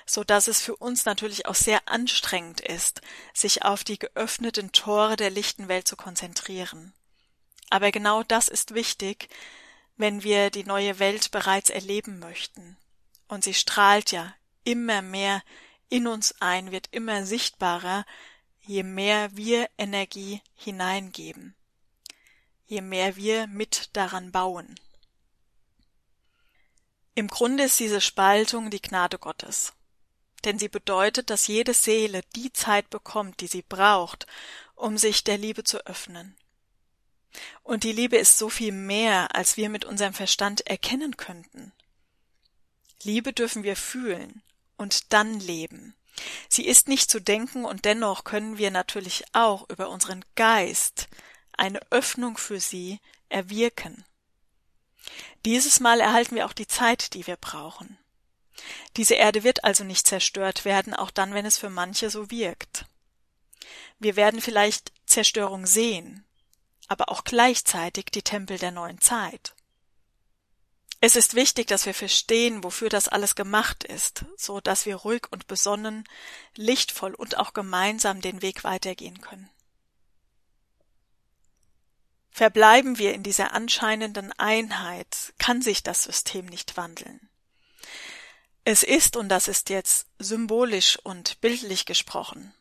so 0.05 0.23
dass 0.23 0.49
es 0.49 0.61
für 0.61 0.77
uns 0.77 1.07
natürlich 1.07 1.47
auch 1.47 1.55
sehr 1.55 1.89
anstrengend 1.89 2.61
ist, 2.61 3.01
sich 3.33 3.65
auf 3.65 3.85
die 3.85 3.99
geöffneten 3.99 4.73
Tore 4.73 5.17
der 5.17 5.31
lichten 5.31 5.69
Welt 5.69 5.89
zu 5.89 5.97
konzentrieren. 5.97 6.93
Aber 7.71 7.91
genau 7.91 8.23
das 8.23 8.49
ist 8.49 8.75
wichtig, 8.75 9.29
wenn 9.97 10.23
wir 10.23 10.51
die 10.51 10.65
neue 10.65 10.99
Welt 10.99 11.31
bereits 11.31 11.71
erleben 11.71 12.19
möchten. 12.19 12.77
Und 13.29 13.45
sie 13.45 13.55
strahlt 13.55 14.11
ja 14.13 14.35
immer 14.65 15.01
mehr 15.01 15.43
in 15.89 16.07
uns 16.07 16.35
ein, 16.41 16.71
wird 16.71 16.89
immer 16.91 17.25
sichtbarer, 17.25 18.05
je 18.61 18.83
mehr 18.83 19.37
wir 19.37 19.69
Energie 19.79 20.43
hineingeben, 20.55 21.55
je 22.67 22.81
mehr 22.81 23.17
wir 23.17 23.47
mit 23.47 23.91
daran 23.93 24.33
bauen. 24.33 24.79
Im 27.15 27.29
Grunde 27.29 27.65
ist 27.65 27.81
diese 27.81 28.01
Spaltung 28.01 28.71
die 28.71 28.81
Gnade 28.81 29.19
Gottes, 29.19 29.73
denn 30.45 30.59
sie 30.59 30.69
bedeutet, 30.69 31.31
dass 31.31 31.49
jede 31.49 31.75
Seele 31.75 32.23
die 32.35 32.53
Zeit 32.53 32.89
bekommt, 32.91 33.41
die 33.41 33.47
sie 33.47 33.63
braucht, 33.63 34.27
um 34.75 34.97
sich 34.97 35.25
der 35.25 35.37
Liebe 35.37 35.65
zu 35.65 35.85
öffnen. 35.87 36.37
Und 37.63 37.85
die 37.85 37.93
Liebe 37.93 38.17
ist 38.17 38.39
so 38.39 38.49
viel 38.49 38.73
mehr, 38.73 39.35
als 39.35 39.57
wir 39.57 39.69
mit 39.69 39.85
unserem 39.85 40.15
Verstand 40.15 40.67
erkennen 40.67 41.17
könnten. 41.17 41.73
Liebe 43.03 43.33
dürfen 43.33 43.63
wir 43.63 43.77
fühlen 43.77 44.43
und 44.77 45.13
dann 45.13 45.39
leben. 45.39 45.95
Sie 46.49 46.67
ist 46.67 46.89
nicht 46.89 47.11
zu 47.11 47.21
denken 47.21 47.65
und 47.65 47.85
dennoch 47.85 48.25
können 48.25 48.59
wir 48.59 48.71
natürlich 48.71 49.25
auch 49.33 49.69
über 49.69 49.89
unseren 49.89 50.25
Geist 50.35 51.09
eine 51.57 51.81
Öffnung 51.91 52.37
für 52.37 52.61
sie 52.61 53.01
erwirken. 53.29 54.05
Dieses 55.45 55.81
Mal 55.81 56.01
erhalten 56.01 56.35
wir 56.35 56.47
auch 56.47 56.53
die 56.53 56.67
Zeit, 56.67 57.15
die 57.15 57.27
wir 57.27 57.37
brauchen. 57.37 57.99
Diese 58.97 59.15
Erde 59.15 59.43
wird 59.43 59.65
also 59.65 59.85
nicht 59.85 60.07
zerstört 60.07 60.65
werden, 60.65 60.95
auch 60.95 61.11
dann, 61.11 61.33
wenn 61.33 61.47
es 61.47 61.59
für 61.59 61.71
manche 61.71 62.11
so 62.11 62.31
wirkt. 62.31 62.85
Wir 63.99 64.17
werden 64.17 64.41
vielleicht 64.41 64.93
Zerstörung 65.07 65.67
sehen, 65.67 66.25
aber 66.89 67.09
auch 67.11 67.25
gleichzeitig 67.25 68.07
die 68.07 68.23
Tempel 68.23 68.59
der 68.59 68.71
neuen 68.71 69.01
Zeit. 69.01 69.55
Es 71.03 71.17
ist 71.17 71.35
wichtig, 71.35 71.67
dass 71.67 71.87
wir 71.87 71.95
verstehen, 71.95 72.63
wofür 72.63 72.91
das 72.91 73.09
alles 73.09 73.35
gemacht 73.35 73.85
ist, 73.85 74.27
so 74.37 74.61
dass 74.61 74.85
wir 74.85 74.97
ruhig 74.97 75.23
und 75.31 75.47
besonnen, 75.47 76.05
lichtvoll 76.57 77.15
und 77.15 77.39
auch 77.39 77.55
gemeinsam 77.55 78.21
den 78.21 78.43
Weg 78.43 78.65
weitergehen 78.65 79.23
können. 79.23 79.49
Verbleiben 82.31 82.99
wir 82.99 83.15
in 83.15 83.23
dieser 83.23 83.53
anscheinenden 83.53 84.33
Einheit, 84.39 85.33
kann 85.39 85.63
sich 85.63 85.83
das 85.83 86.05
System 86.05 86.47
nicht 86.47 86.77
wandeln. 86.77 87.29
Es 88.65 88.83
ist, 88.83 89.17
und 89.17 89.31
das 89.31 89.49
ist 89.49 89.71
jetzt 89.71 90.07
symbolisch 90.19 90.99
und 91.03 91.41
bildlich 91.41 91.87
gesprochen, 91.87 92.55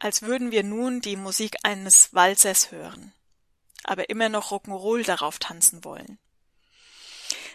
als 0.00 0.22
würden 0.22 0.50
wir 0.50 0.64
nun 0.64 1.00
die 1.00 1.16
Musik 1.16 1.56
eines 1.62 2.12
Walzers 2.12 2.72
hören, 2.72 3.12
aber 3.84 4.10
immer 4.10 4.28
noch 4.28 4.50
Rock'n'Roll 4.50 5.04
darauf 5.04 5.38
tanzen 5.38 5.84
wollen. 5.84 6.18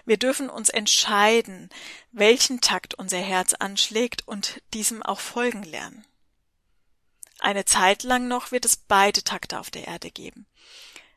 Wir 0.05 0.17
dürfen 0.17 0.49
uns 0.49 0.69
entscheiden, 0.69 1.69
welchen 2.11 2.61
Takt 2.61 2.93
unser 2.93 3.17
Herz 3.17 3.53
anschlägt 3.53 4.27
und 4.27 4.61
diesem 4.73 5.01
auch 5.01 5.19
folgen 5.19 5.63
lernen. 5.63 6.05
Eine 7.39 7.65
Zeit 7.65 8.03
lang 8.03 8.27
noch 8.27 8.51
wird 8.51 8.65
es 8.65 8.77
beide 8.77 9.23
Takte 9.23 9.59
auf 9.59 9.71
der 9.71 9.87
Erde 9.87 10.11
geben, 10.11 10.45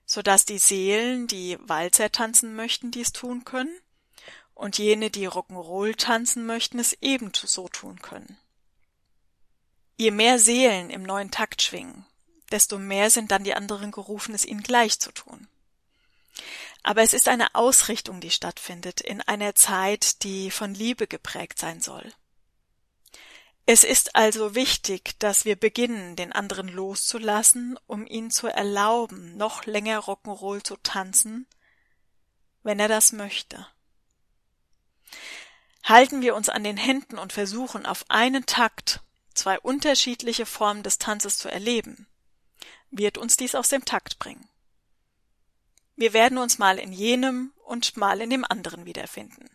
so 0.04 0.22
dass 0.22 0.46
die 0.46 0.58
Seelen, 0.58 1.26
die 1.26 1.58
Walzer 1.60 2.10
tanzen 2.10 2.56
möchten, 2.56 2.90
dies 2.90 3.12
tun 3.12 3.44
können, 3.44 3.78
und 4.54 4.78
jene, 4.78 5.10
die 5.10 5.28
Rock'n'Roll 5.28 5.96
tanzen 5.96 6.44
möchten, 6.44 6.80
es 6.80 6.96
ebenso 7.00 7.68
tun 7.68 8.02
können. 8.02 8.38
Je 9.96 10.10
mehr 10.10 10.38
Seelen 10.38 10.90
im 10.90 11.04
neuen 11.04 11.30
Takt 11.30 11.62
schwingen, 11.62 12.04
desto 12.50 12.78
mehr 12.78 13.10
sind 13.10 13.30
dann 13.30 13.44
die 13.44 13.54
anderen 13.54 13.92
gerufen, 13.92 14.34
es 14.34 14.44
ihnen 14.44 14.62
gleich 14.62 14.98
zu 14.98 15.12
tun. 15.12 15.46
Aber 16.88 17.02
es 17.02 17.12
ist 17.12 17.28
eine 17.28 17.54
Ausrichtung, 17.54 18.18
die 18.22 18.30
stattfindet 18.30 19.02
in 19.02 19.20
einer 19.20 19.54
Zeit, 19.54 20.22
die 20.22 20.50
von 20.50 20.72
Liebe 20.72 21.06
geprägt 21.06 21.58
sein 21.58 21.82
soll. 21.82 22.10
Es 23.66 23.84
ist 23.84 24.16
also 24.16 24.54
wichtig, 24.54 25.18
dass 25.18 25.44
wir 25.44 25.56
beginnen, 25.56 26.16
den 26.16 26.32
anderen 26.32 26.66
loszulassen, 26.68 27.78
um 27.86 28.06
ihn 28.06 28.30
zu 28.30 28.46
erlauben, 28.46 29.36
noch 29.36 29.66
länger 29.66 29.98
Rock'n'Roll 29.98 30.64
zu 30.64 30.78
tanzen, 30.78 31.46
wenn 32.62 32.80
er 32.80 32.88
das 32.88 33.12
möchte. 33.12 33.66
Halten 35.84 36.22
wir 36.22 36.34
uns 36.34 36.48
an 36.48 36.64
den 36.64 36.78
Händen 36.78 37.18
und 37.18 37.34
versuchen 37.34 37.84
auf 37.84 38.06
einen 38.08 38.46
Takt 38.46 39.00
zwei 39.34 39.60
unterschiedliche 39.60 40.46
Formen 40.46 40.82
des 40.82 40.96
Tanzes 40.96 41.36
zu 41.36 41.50
erleben, 41.50 42.06
wird 42.90 43.18
uns 43.18 43.36
dies 43.36 43.54
aus 43.54 43.68
dem 43.68 43.84
Takt 43.84 44.18
bringen. 44.18 44.48
Wir 45.98 46.12
werden 46.12 46.38
uns 46.38 46.58
mal 46.58 46.78
in 46.78 46.92
jenem 46.92 47.52
und 47.64 47.96
mal 47.96 48.20
in 48.20 48.30
dem 48.30 48.44
anderen 48.44 48.86
wiederfinden. 48.86 49.50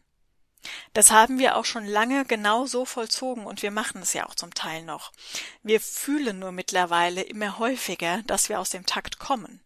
Das 0.92 1.10
haben 1.10 1.40
wir 1.40 1.56
auch 1.56 1.64
schon 1.64 1.86
lange 1.86 2.26
genau 2.26 2.66
so 2.66 2.84
vollzogen 2.84 3.46
und 3.46 3.62
wir 3.62 3.72
machen 3.72 4.02
es 4.02 4.12
ja 4.12 4.26
auch 4.26 4.36
zum 4.36 4.54
Teil 4.54 4.84
noch. 4.84 5.14
Wir 5.62 5.80
fühlen 5.80 6.40
nur 6.40 6.52
mittlerweile 6.52 7.22
immer 7.22 7.60
häufiger, 7.60 8.24
dass 8.24 8.50
wir 8.50 8.60
aus 8.60 8.70
dem 8.70 8.86
Takt 8.86 9.20
kommen. 9.20 9.62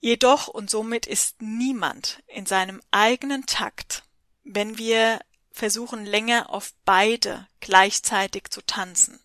Jedoch 0.00 0.48
und 0.48 0.68
somit 0.68 1.06
ist 1.06 1.40
niemand 1.40 2.20
in 2.26 2.44
seinem 2.44 2.82
eigenen 2.90 3.46
Takt, 3.46 4.02
wenn 4.42 4.78
wir 4.78 5.20
versuchen 5.52 6.04
länger 6.04 6.50
auf 6.50 6.72
beide 6.84 7.46
gleichzeitig 7.60 8.50
zu 8.50 8.62
tanzen. 8.62 9.20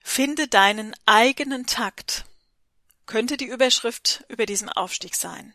Finde 0.00 0.46
deinen 0.46 0.94
eigenen 1.06 1.64
Takt 1.64 2.26
könnte 3.08 3.36
die 3.38 3.46
Überschrift 3.46 4.24
über 4.28 4.46
diesem 4.46 4.68
Aufstieg 4.68 5.16
sein. 5.16 5.54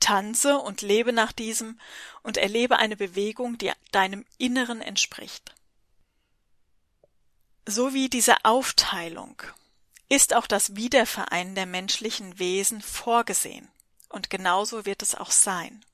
Tanze 0.00 0.58
und 0.58 0.80
lebe 0.80 1.12
nach 1.12 1.30
diesem 1.30 1.78
und 2.22 2.38
erlebe 2.38 2.78
eine 2.78 2.96
Bewegung, 2.96 3.58
die 3.58 3.70
deinem 3.92 4.24
Inneren 4.38 4.80
entspricht. 4.80 5.54
So 7.66 7.92
wie 7.92 8.08
diese 8.08 8.44
Aufteilung 8.44 9.40
ist 10.08 10.32
auch 10.34 10.46
das 10.46 10.74
Wiedervereinen 10.74 11.54
der 11.54 11.66
menschlichen 11.66 12.38
Wesen 12.38 12.80
vorgesehen, 12.80 13.68
und 14.08 14.30
genauso 14.30 14.86
wird 14.86 15.02
es 15.02 15.14
auch 15.14 15.30
sein. 15.30 15.84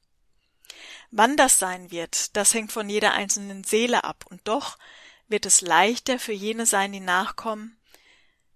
Wann 1.10 1.36
das 1.36 1.58
sein 1.58 1.90
wird, 1.90 2.36
das 2.36 2.54
hängt 2.54 2.70
von 2.70 2.88
jeder 2.88 3.12
einzelnen 3.12 3.64
Seele 3.64 4.04
ab, 4.04 4.24
und 4.30 4.40
doch 4.44 4.78
wird 5.26 5.46
es 5.46 5.62
leichter 5.62 6.20
für 6.20 6.32
jene 6.32 6.64
sein, 6.64 6.92
die 6.92 7.00
nachkommen, 7.00 7.76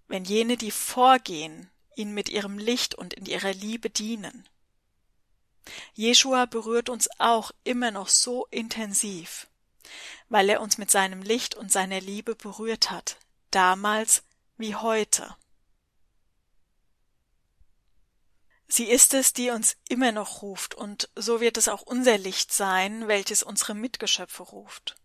wenn 0.07 0.23
jene, 0.23 0.55
die 0.55 0.71
vorgehen, 0.71 1.69
ihn 1.99 2.13
mit 2.13 2.29
ihrem 2.29 2.57
Licht 2.57 2.95
und 2.95 3.13
in 3.13 3.25
ihrer 3.25 3.53
Liebe 3.53 3.89
dienen. 3.89 4.47
Jeshua 5.93 6.45
berührt 6.45 6.89
uns 6.89 7.09
auch 7.19 7.51
immer 7.63 7.91
noch 7.91 8.07
so 8.07 8.47
intensiv, 8.47 9.47
weil 10.29 10.49
er 10.49 10.61
uns 10.61 10.77
mit 10.77 10.89
seinem 10.89 11.21
Licht 11.21 11.55
und 11.55 11.71
seiner 11.71 11.99
Liebe 11.99 12.35
berührt 12.35 12.89
hat, 12.89 13.17
damals 13.51 14.23
wie 14.57 14.75
heute. 14.75 15.35
Sie 18.67 18.85
ist 18.85 19.13
es, 19.15 19.33
die 19.33 19.49
uns 19.49 19.77
immer 19.89 20.11
noch 20.11 20.43
ruft, 20.43 20.75
und 20.75 21.09
so 21.15 21.41
wird 21.41 21.57
es 21.57 21.67
auch 21.67 21.81
unser 21.81 22.17
Licht 22.17 22.53
sein, 22.53 23.07
welches 23.07 23.41
unsere 23.41 23.73
Mitgeschöpfe 23.73 24.43
ruft. 24.43 24.95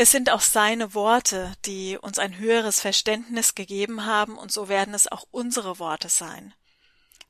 Es 0.00 0.12
sind 0.12 0.30
auch 0.30 0.40
seine 0.40 0.94
Worte, 0.94 1.52
die 1.64 1.98
uns 1.98 2.20
ein 2.20 2.38
höheres 2.38 2.80
Verständnis 2.80 3.56
gegeben 3.56 4.06
haben, 4.06 4.38
und 4.38 4.52
so 4.52 4.68
werden 4.68 4.94
es 4.94 5.08
auch 5.10 5.26
unsere 5.32 5.80
Worte 5.80 6.08
sein, 6.08 6.54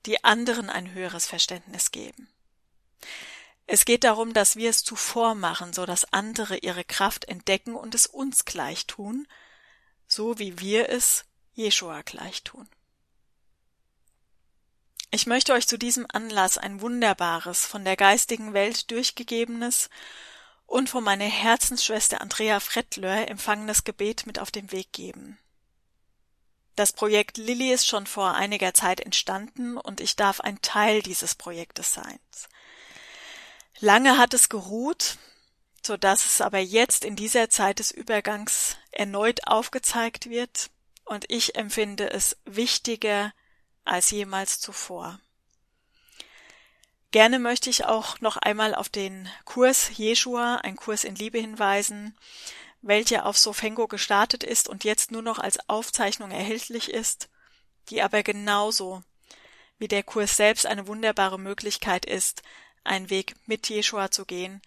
die 0.05 0.23
anderen 0.23 0.69
ein 0.69 0.93
höheres 0.93 1.27
Verständnis 1.27 1.93
geben. 1.93 2.29
Es 3.67 3.87
geht 3.87 4.05
darum, 4.05 4.35
dass 4.35 4.57
wir 4.57 4.69
es 4.69 4.85
zuvor 4.85 5.35
machen, 5.35 5.73
so 5.73 5.87
dass 5.87 6.13
andere 6.13 6.59
ihre 6.59 6.85
Kraft 6.85 7.25
entdecken 7.25 7.75
und 7.75 7.95
es 7.95 8.07
uns 8.07 8.45
gleich 8.45 8.87
tun, 8.87 9.27
so 10.07 10.39
wie 10.39 10.61
wir 10.61 10.91
es 10.91 11.25
Jeshua 11.55 12.03
gleich 12.03 12.45
tun. 12.45 12.69
Ich 15.11 15.27
möchte 15.27 15.55
euch 15.55 15.67
zu 15.67 15.79
diesem 15.79 16.07
Anlass 16.13 16.59
ein 16.59 16.83
wunderbares, 16.83 17.65
von 17.65 17.87
der 17.87 17.97
geistigen 17.97 18.53
Welt 18.53 18.91
durchgegebenes 18.91 19.89
und 20.69 20.91
von 20.91 21.03
meiner 21.03 21.25
Herzensschwester 21.25 22.21
Andrea 22.21 22.61
Frettlör 22.61 23.27
empfangenes 23.29 23.85
Gebet 23.85 24.27
mit 24.27 24.39
auf 24.39 24.51
den 24.51 24.71
Weg 24.71 24.93
geben. 24.93 25.39
Das 26.77 26.93
Projekt 26.93 27.39
Lilly 27.39 27.73
ist 27.73 27.87
schon 27.87 28.07
vor 28.07 28.35
einiger 28.35 28.75
Zeit 28.75 29.01
entstanden 29.01 29.79
und 29.79 30.01
ich 30.01 30.15
darf 30.15 30.41
ein 30.41 30.61
Teil 30.61 31.03
dieses 31.03 31.35
Projektes 31.35 31.95
sein. 31.95 32.21
Lange 33.81 34.19
hat 34.19 34.35
es 34.35 34.51
geruht, 34.51 35.17
so 35.85 35.97
dass 35.97 36.27
es 36.27 36.41
aber 36.43 36.59
jetzt 36.59 37.05
in 37.05 37.17
dieser 37.17 37.49
Zeit 37.49 37.79
des 37.79 37.91
Übergangs 37.91 38.77
erneut 38.91 39.47
aufgezeigt 39.47 40.29
wird 40.29 40.71
und 41.05 41.25
ich 41.31 41.57
empfinde 41.57 42.11
es 42.11 42.37
wichtiger 42.45 43.33
als 43.85 44.11
jemals 44.11 44.61
zuvor. 44.61 45.19
Gerne 47.11 47.39
möchte 47.39 47.71
ich 47.71 47.87
auch 47.87 48.21
noch 48.21 48.37
einmal 48.37 48.75
auf 48.75 48.91
den 48.91 49.31
Kurs 49.47 49.91
Jeshua, 49.97 50.57
ein 50.57 50.77
Kurs 50.77 51.05
in 51.05 51.15
Liebe 51.15 51.39
hinweisen, 51.39 52.15
welche 52.83 53.25
auf 53.25 53.39
Sofengo 53.39 53.89
gestartet 53.89 54.45
ist 54.45 54.69
und 54.69 54.85
jetzt 54.85 55.11
nur 55.11 55.23
noch 55.23 55.39
als 55.39 55.59
Aufzeichnung 55.71 56.31
erhältlich 56.31 56.91
ist, 56.91 57.31
die 57.89 58.03
aber 58.03 58.23
genauso 58.23 59.03
wie 59.79 59.89
der 59.89 60.03
Kurs 60.03 60.37
selbst 60.37 60.67
eine 60.67 60.87
wunderbare 60.87 61.39
Möglichkeit 61.39 62.05
ist, 62.05 62.43
einen 62.85 63.09
Weg 63.09 63.35
mit 63.47 63.69
Jeshua 63.71 64.11
zu 64.11 64.27
gehen, 64.27 64.61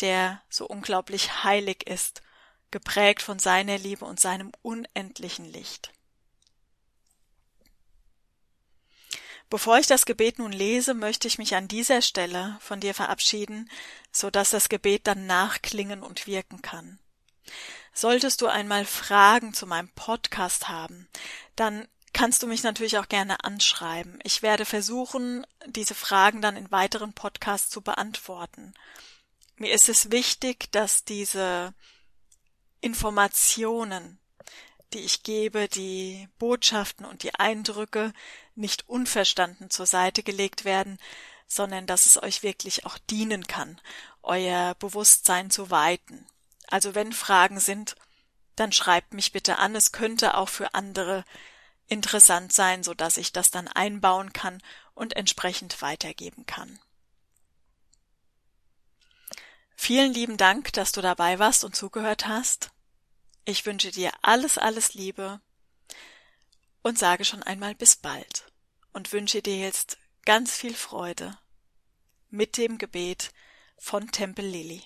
der 0.00 0.42
so 0.50 0.66
unglaublich 0.66 1.42
heilig 1.42 1.86
ist, 1.86 2.20
geprägt 2.70 3.22
von 3.22 3.38
seiner 3.38 3.78
Liebe 3.78 4.04
und 4.04 4.20
seinem 4.20 4.52
unendlichen 4.60 5.46
Licht. 5.46 5.92
Bevor 9.50 9.78
ich 9.78 9.86
das 9.86 10.04
Gebet 10.04 10.38
nun 10.38 10.52
lese, 10.52 10.92
möchte 10.92 11.26
ich 11.26 11.38
mich 11.38 11.54
an 11.54 11.68
dieser 11.68 12.02
Stelle 12.02 12.58
von 12.60 12.80
dir 12.80 12.94
verabschieden, 12.94 13.70
so 14.12 14.30
dass 14.30 14.50
das 14.50 14.68
Gebet 14.68 15.06
dann 15.06 15.26
nachklingen 15.26 16.02
und 16.02 16.26
wirken 16.26 16.60
kann. 16.60 16.98
Solltest 17.94 18.42
du 18.42 18.46
einmal 18.46 18.84
Fragen 18.84 19.54
zu 19.54 19.66
meinem 19.66 19.88
Podcast 19.88 20.68
haben, 20.68 21.08
dann 21.56 21.88
kannst 22.12 22.42
du 22.42 22.46
mich 22.46 22.62
natürlich 22.62 22.98
auch 22.98 23.08
gerne 23.08 23.42
anschreiben. 23.44 24.18
Ich 24.22 24.42
werde 24.42 24.64
versuchen, 24.64 25.46
diese 25.66 25.94
Fragen 25.94 26.42
dann 26.42 26.56
in 26.56 26.70
weiteren 26.70 27.12
Podcasts 27.12 27.70
zu 27.70 27.80
beantworten. 27.80 28.74
Mir 29.56 29.72
ist 29.72 29.88
es 29.88 30.10
wichtig, 30.10 30.70
dass 30.70 31.04
diese 31.04 31.74
Informationen, 32.80 34.20
die 34.92 35.00
ich 35.00 35.22
gebe, 35.22 35.68
die 35.68 36.28
Botschaften 36.38 37.04
und 37.04 37.22
die 37.22 37.34
Eindrücke 37.34 38.12
nicht 38.54 38.88
unverstanden 38.88 39.70
zur 39.70 39.86
Seite 39.86 40.22
gelegt 40.22 40.64
werden, 40.64 40.98
sondern 41.46 41.86
dass 41.86 42.06
es 42.06 42.22
euch 42.22 42.42
wirklich 42.42 42.86
auch 42.86 42.98
dienen 43.10 43.46
kann, 43.46 43.80
euer 44.22 44.74
Bewusstsein 44.74 45.50
zu 45.50 45.70
weiten. 45.70 46.26
Also 46.66 46.94
wenn 46.94 47.12
Fragen 47.12 47.60
sind, 47.60 47.96
dann 48.56 48.72
schreibt 48.72 49.14
mich 49.14 49.32
bitte 49.32 49.58
an. 49.58 49.74
Es 49.74 49.92
könnte 49.92 50.36
auch 50.36 50.48
für 50.48 50.74
andere 50.74 51.24
interessant 51.86 52.52
sein, 52.52 52.82
so 52.82 52.92
dass 52.92 53.16
ich 53.16 53.32
das 53.32 53.50
dann 53.50 53.68
einbauen 53.68 54.32
kann 54.32 54.62
und 54.94 55.16
entsprechend 55.16 55.80
weitergeben 55.80 56.44
kann. 56.44 56.78
Vielen 59.74 60.12
lieben 60.12 60.36
Dank, 60.36 60.72
dass 60.72 60.92
du 60.92 61.00
dabei 61.00 61.38
warst 61.38 61.64
und 61.64 61.74
zugehört 61.74 62.26
hast. 62.26 62.70
Ich 63.48 63.64
wünsche 63.64 63.90
dir 63.90 64.12
alles, 64.20 64.58
alles 64.58 64.92
Liebe 64.92 65.40
und 66.82 66.98
sage 66.98 67.24
schon 67.24 67.42
einmal 67.42 67.74
bis 67.74 67.96
bald 67.96 68.44
und 68.92 69.10
wünsche 69.14 69.40
dir 69.40 69.56
jetzt 69.56 69.96
ganz 70.26 70.52
viel 70.52 70.74
Freude 70.74 71.38
mit 72.28 72.58
dem 72.58 72.76
Gebet 72.76 73.32
von 73.78 74.12
Tempel 74.12 74.44
Lilly. 74.44 74.82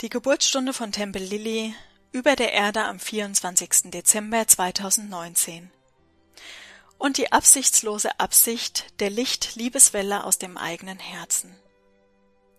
Die 0.00 0.10
Geburtsstunde 0.10 0.72
von 0.72 0.92
Tempel 0.92 1.24
Lilly 1.24 1.74
über 2.12 2.36
der 2.36 2.52
Erde 2.52 2.84
am 2.84 3.00
24. 3.00 3.90
Dezember 3.90 4.46
2019 4.46 5.72
und 6.98 7.18
die 7.18 7.32
absichtslose 7.32 8.20
Absicht 8.20 9.00
der 9.00 9.10
Licht-Liebeswelle 9.10 10.22
aus 10.22 10.38
dem 10.38 10.56
eigenen 10.56 11.00
Herzen. 11.00 11.52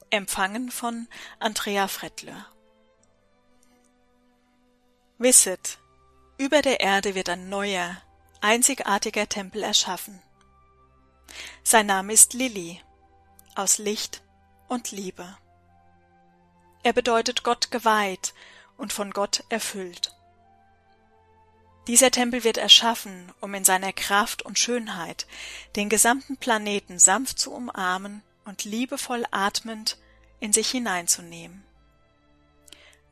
Empfangen 0.10 0.70
von 0.70 1.08
Andrea 1.40 1.88
Frettlör. 1.88 2.46
Wisset, 5.20 5.80
über 6.38 6.62
der 6.62 6.80
Erde 6.80 7.16
wird 7.16 7.30
ein 7.30 7.50
neuer, 7.50 7.98
einzigartiger 8.40 9.28
Tempel 9.28 9.64
erschaffen. 9.64 10.22
Sein 11.64 11.88
Name 11.88 12.14
ist 12.14 12.36
Lilly, 12.36 12.80
aus 13.56 13.80
Licht 13.80 14.22
und 14.68 14.92
Liebe. 14.92 15.36
Er 16.84 16.94
bedeutet 16.94 17.44
Gott 17.44 17.72
geweiht 17.72 18.36
und 18.78 18.94
von 18.94 19.10
Gott 19.10 19.44
erfüllt. 19.50 20.16
Dieser 21.88 22.12
Tempel 22.12 22.44
wird 22.44 22.58
erschaffen, 22.58 23.34
um 23.40 23.56
in 23.56 23.66
seiner 23.66 23.94
Kraft 23.94 24.44
und 24.44 24.60
Schönheit 24.60 25.26
den 25.76 25.90
gesamten 25.90 26.38
Planeten 26.38 27.00
sanft 27.00 27.40
zu 27.40 27.52
umarmen 27.52 28.22
und 28.46 28.66
liebevoll 28.66 29.26
atmend 29.32 29.98
in 30.40 30.54
sich 30.54 30.70
hineinzunehmen. 30.70 31.67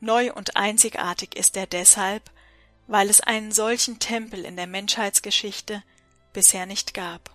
Neu 0.00 0.32
und 0.32 0.56
einzigartig 0.56 1.36
ist 1.36 1.56
er 1.56 1.66
deshalb, 1.66 2.30
weil 2.86 3.08
es 3.08 3.20
einen 3.20 3.52
solchen 3.52 3.98
Tempel 3.98 4.44
in 4.44 4.56
der 4.56 4.66
Menschheitsgeschichte 4.66 5.82
bisher 6.32 6.66
nicht 6.66 6.94
gab. 6.94 7.30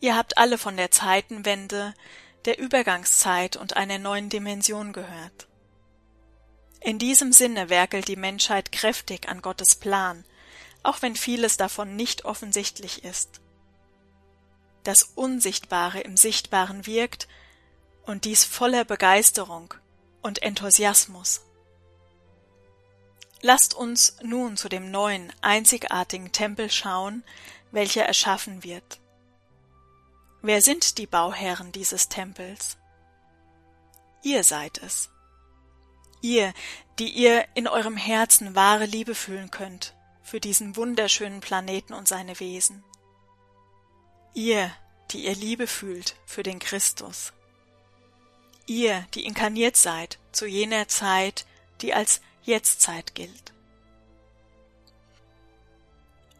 Ihr 0.00 0.16
habt 0.16 0.38
alle 0.38 0.56
von 0.56 0.76
der 0.76 0.90
Zeitenwende, 0.90 1.94
der 2.46 2.58
Übergangszeit 2.58 3.56
und 3.56 3.76
einer 3.76 3.98
neuen 3.98 4.30
Dimension 4.30 4.94
gehört. 4.94 5.46
In 6.80 6.98
diesem 6.98 7.32
Sinne 7.32 7.68
werkelt 7.68 8.08
die 8.08 8.16
Menschheit 8.16 8.72
kräftig 8.72 9.28
an 9.28 9.42
Gottes 9.42 9.76
Plan, 9.76 10.24
auch 10.82 11.02
wenn 11.02 11.14
vieles 11.14 11.58
davon 11.58 11.94
nicht 11.94 12.24
offensichtlich 12.24 13.04
ist. 13.04 13.42
Das 14.82 15.02
Unsichtbare 15.02 16.00
im 16.00 16.16
Sichtbaren 16.16 16.86
wirkt 16.86 17.28
und 18.06 18.24
dies 18.24 18.46
voller 18.46 18.86
Begeisterung 18.86 19.74
und 20.22 20.42
Enthusiasmus. 20.42 21.42
Lasst 23.42 23.74
uns 23.74 24.16
nun 24.22 24.56
zu 24.56 24.68
dem 24.68 24.90
neuen, 24.90 25.32
einzigartigen 25.40 26.30
Tempel 26.32 26.70
schauen, 26.70 27.24
welcher 27.70 28.04
erschaffen 28.04 28.62
wird. 28.62 29.00
Wer 30.42 30.60
sind 30.62 30.98
die 30.98 31.06
Bauherren 31.06 31.72
dieses 31.72 32.08
Tempels? 32.08 32.76
Ihr 34.22 34.44
seid 34.44 34.78
es. 34.78 35.10
Ihr, 36.20 36.52
die 36.98 37.08
ihr 37.08 37.46
in 37.54 37.66
eurem 37.66 37.96
Herzen 37.96 38.54
wahre 38.54 38.84
Liebe 38.84 39.14
fühlen 39.14 39.50
könnt 39.50 39.94
für 40.22 40.40
diesen 40.40 40.76
wunderschönen 40.76 41.40
Planeten 41.40 41.94
und 41.94 42.06
seine 42.06 42.38
Wesen. 42.40 42.84
Ihr, 44.34 44.70
die 45.10 45.24
ihr 45.24 45.34
Liebe 45.34 45.66
fühlt 45.66 46.14
für 46.26 46.42
den 46.42 46.58
Christus. 46.58 47.32
Ihr, 48.70 49.04
die 49.14 49.24
inkarniert 49.24 49.76
seid 49.76 50.20
zu 50.30 50.46
jener 50.46 50.86
Zeit, 50.86 51.44
die 51.80 51.92
als 51.92 52.20
Jetztzeit 52.44 53.16
gilt. 53.16 53.52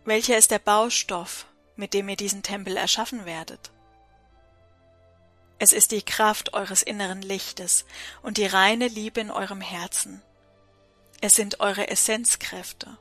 Welcher 0.04 0.38
ist 0.38 0.52
der 0.52 0.60
Baustoff, 0.60 1.46
mit 1.74 1.92
dem 1.92 2.08
ihr 2.08 2.14
diesen 2.14 2.44
Tempel 2.44 2.76
erschaffen 2.76 3.24
werdet? 3.24 3.72
Es 5.58 5.72
ist 5.72 5.90
die 5.90 6.02
Kraft 6.02 6.54
eures 6.54 6.82
inneren 6.82 7.20
Lichtes 7.20 7.84
und 8.22 8.36
die 8.36 8.46
reine 8.46 8.86
Liebe 8.86 9.20
in 9.20 9.32
eurem 9.32 9.60
Herzen. 9.60 10.22
Es 11.20 11.34
sind 11.34 11.58
eure 11.58 11.88
Essenzkräfte. 11.88 12.96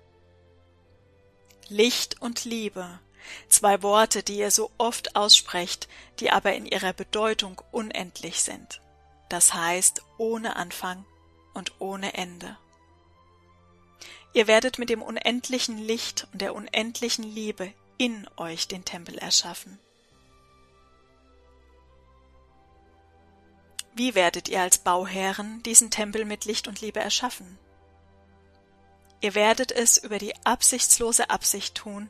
Licht 1.67 2.19
und 2.19 2.45
Liebe, 2.45 2.99
zwei 3.47 3.83
Worte, 3.83 4.23
die 4.23 4.39
ihr 4.39 4.49
so 4.49 4.71
oft 4.79 5.15
aussprecht, 5.15 5.87
die 6.19 6.31
aber 6.31 6.55
in 6.55 6.65
ihrer 6.65 6.93
Bedeutung 6.93 7.61
unendlich 7.69 8.41
sind. 8.41 8.81
Das 9.29 9.53
heißt 9.53 10.03
ohne 10.17 10.55
Anfang 10.55 11.05
und 11.53 11.79
ohne 11.79 12.15
Ende. 12.15 12.57
Ihr 14.33 14.47
werdet 14.47 14.77
mit 14.77 14.89
dem 14.89 15.01
unendlichen 15.01 15.77
Licht 15.77 16.27
und 16.33 16.41
der 16.41 16.53
unendlichen 16.53 17.23
Liebe 17.23 17.73
in 17.97 18.27
euch 18.37 18.67
den 18.67 18.85
Tempel 18.85 19.17
erschaffen. 19.17 19.79
Wie 23.93 24.15
werdet 24.15 24.47
ihr 24.47 24.61
als 24.61 24.77
Bauherren 24.77 25.61
diesen 25.63 25.91
Tempel 25.91 26.25
mit 26.25 26.45
Licht 26.45 26.67
und 26.67 26.79
Liebe 26.79 26.99
erschaffen? 26.99 27.57
Ihr 29.19 29.35
werdet 29.35 29.71
es 29.71 29.97
über 29.97 30.17
die 30.17 30.33
absichtslose 30.45 31.29
Absicht 31.29 31.75
tun, 31.75 32.09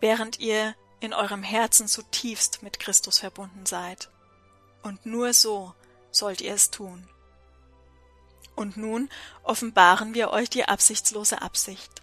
während 0.00 0.38
ihr 0.38 0.76
in 1.00 1.12
eurem 1.12 1.42
Herzen 1.42 1.88
zutiefst 1.88 2.62
mit 2.62 2.78
Christus 2.78 3.18
verbunden 3.18 3.66
seid. 3.66 4.10
Und 4.82 5.06
nur 5.06 5.32
so 5.32 5.74
sollt 6.10 6.40
ihr 6.40 6.54
es 6.54 6.70
tun. 6.70 7.08
Und 8.54 8.76
nun 8.76 9.08
offenbaren 9.42 10.14
wir 10.14 10.30
euch 10.30 10.50
die 10.50 10.64
absichtslose 10.64 11.42
Absicht. 11.42 12.02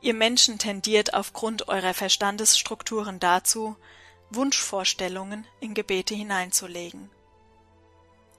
Ihr 0.00 0.14
Menschen 0.14 0.58
tendiert 0.58 1.12
aufgrund 1.12 1.68
eurer 1.68 1.92
Verstandesstrukturen 1.92 3.20
dazu, 3.20 3.76
Wunschvorstellungen 4.30 5.46
in 5.60 5.74
Gebete 5.74 6.14
hineinzulegen. 6.14 7.10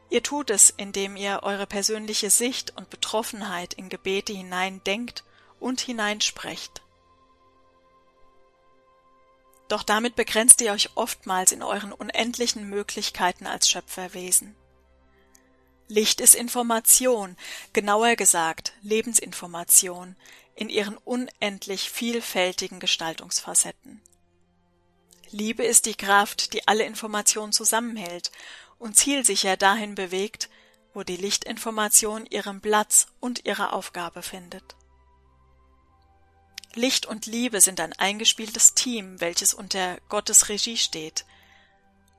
Ihr 0.09 0.23
tut 0.23 0.49
es, 0.49 0.71
indem 0.71 1.15
ihr 1.15 1.41
eure 1.43 1.67
persönliche 1.67 2.29
Sicht 2.29 2.75
und 2.75 2.89
Betroffenheit 2.89 3.73
in 3.73 3.89
Gebete 3.89 4.33
hineindenkt 4.33 5.23
und 5.59 5.79
hineinsprecht. 5.79 6.81
Doch 9.71 9.83
damit 9.83 10.17
begrenzt 10.17 10.59
ihr 10.59 10.73
euch 10.73 10.89
oftmals 10.95 11.53
in 11.53 11.63
euren 11.63 11.93
unendlichen 11.93 12.69
Möglichkeiten 12.69 13.47
als 13.47 13.69
Schöpferwesen. 13.69 14.53
Licht 15.87 16.19
ist 16.19 16.35
Information, 16.35 17.37
genauer 17.71 18.17
gesagt 18.17 18.73
Lebensinformation, 18.81 20.17
in 20.55 20.67
ihren 20.67 20.97
unendlich 20.97 21.89
vielfältigen 21.89 22.81
Gestaltungsfacetten. 22.81 24.01
Liebe 25.29 25.63
ist 25.63 25.85
die 25.85 25.95
Kraft, 25.95 26.51
die 26.51 26.67
alle 26.67 26.83
Informationen 26.83 27.53
zusammenhält 27.53 28.33
und 28.77 28.97
zielsicher 28.97 29.55
dahin 29.55 29.95
bewegt, 29.95 30.49
wo 30.93 31.03
die 31.03 31.15
Lichtinformation 31.15 32.25
ihren 32.25 32.59
Platz 32.59 33.07
und 33.21 33.45
ihre 33.45 33.71
Aufgabe 33.71 34.21
findet. 34.21 34.75
Licht 36.73 37.05
und 37.05 37.25
Liebe 37.25 37.59
sind 37.59 37.79
ein 37.79 37.93
eingespieltes 37.93 38.73
Team, 38.73 39.19
welches 39.19 39.53
unter 39.53 39.97
Gottes 40.07 40.49
Regie 40.49 40.77
steht, 40.77 41.25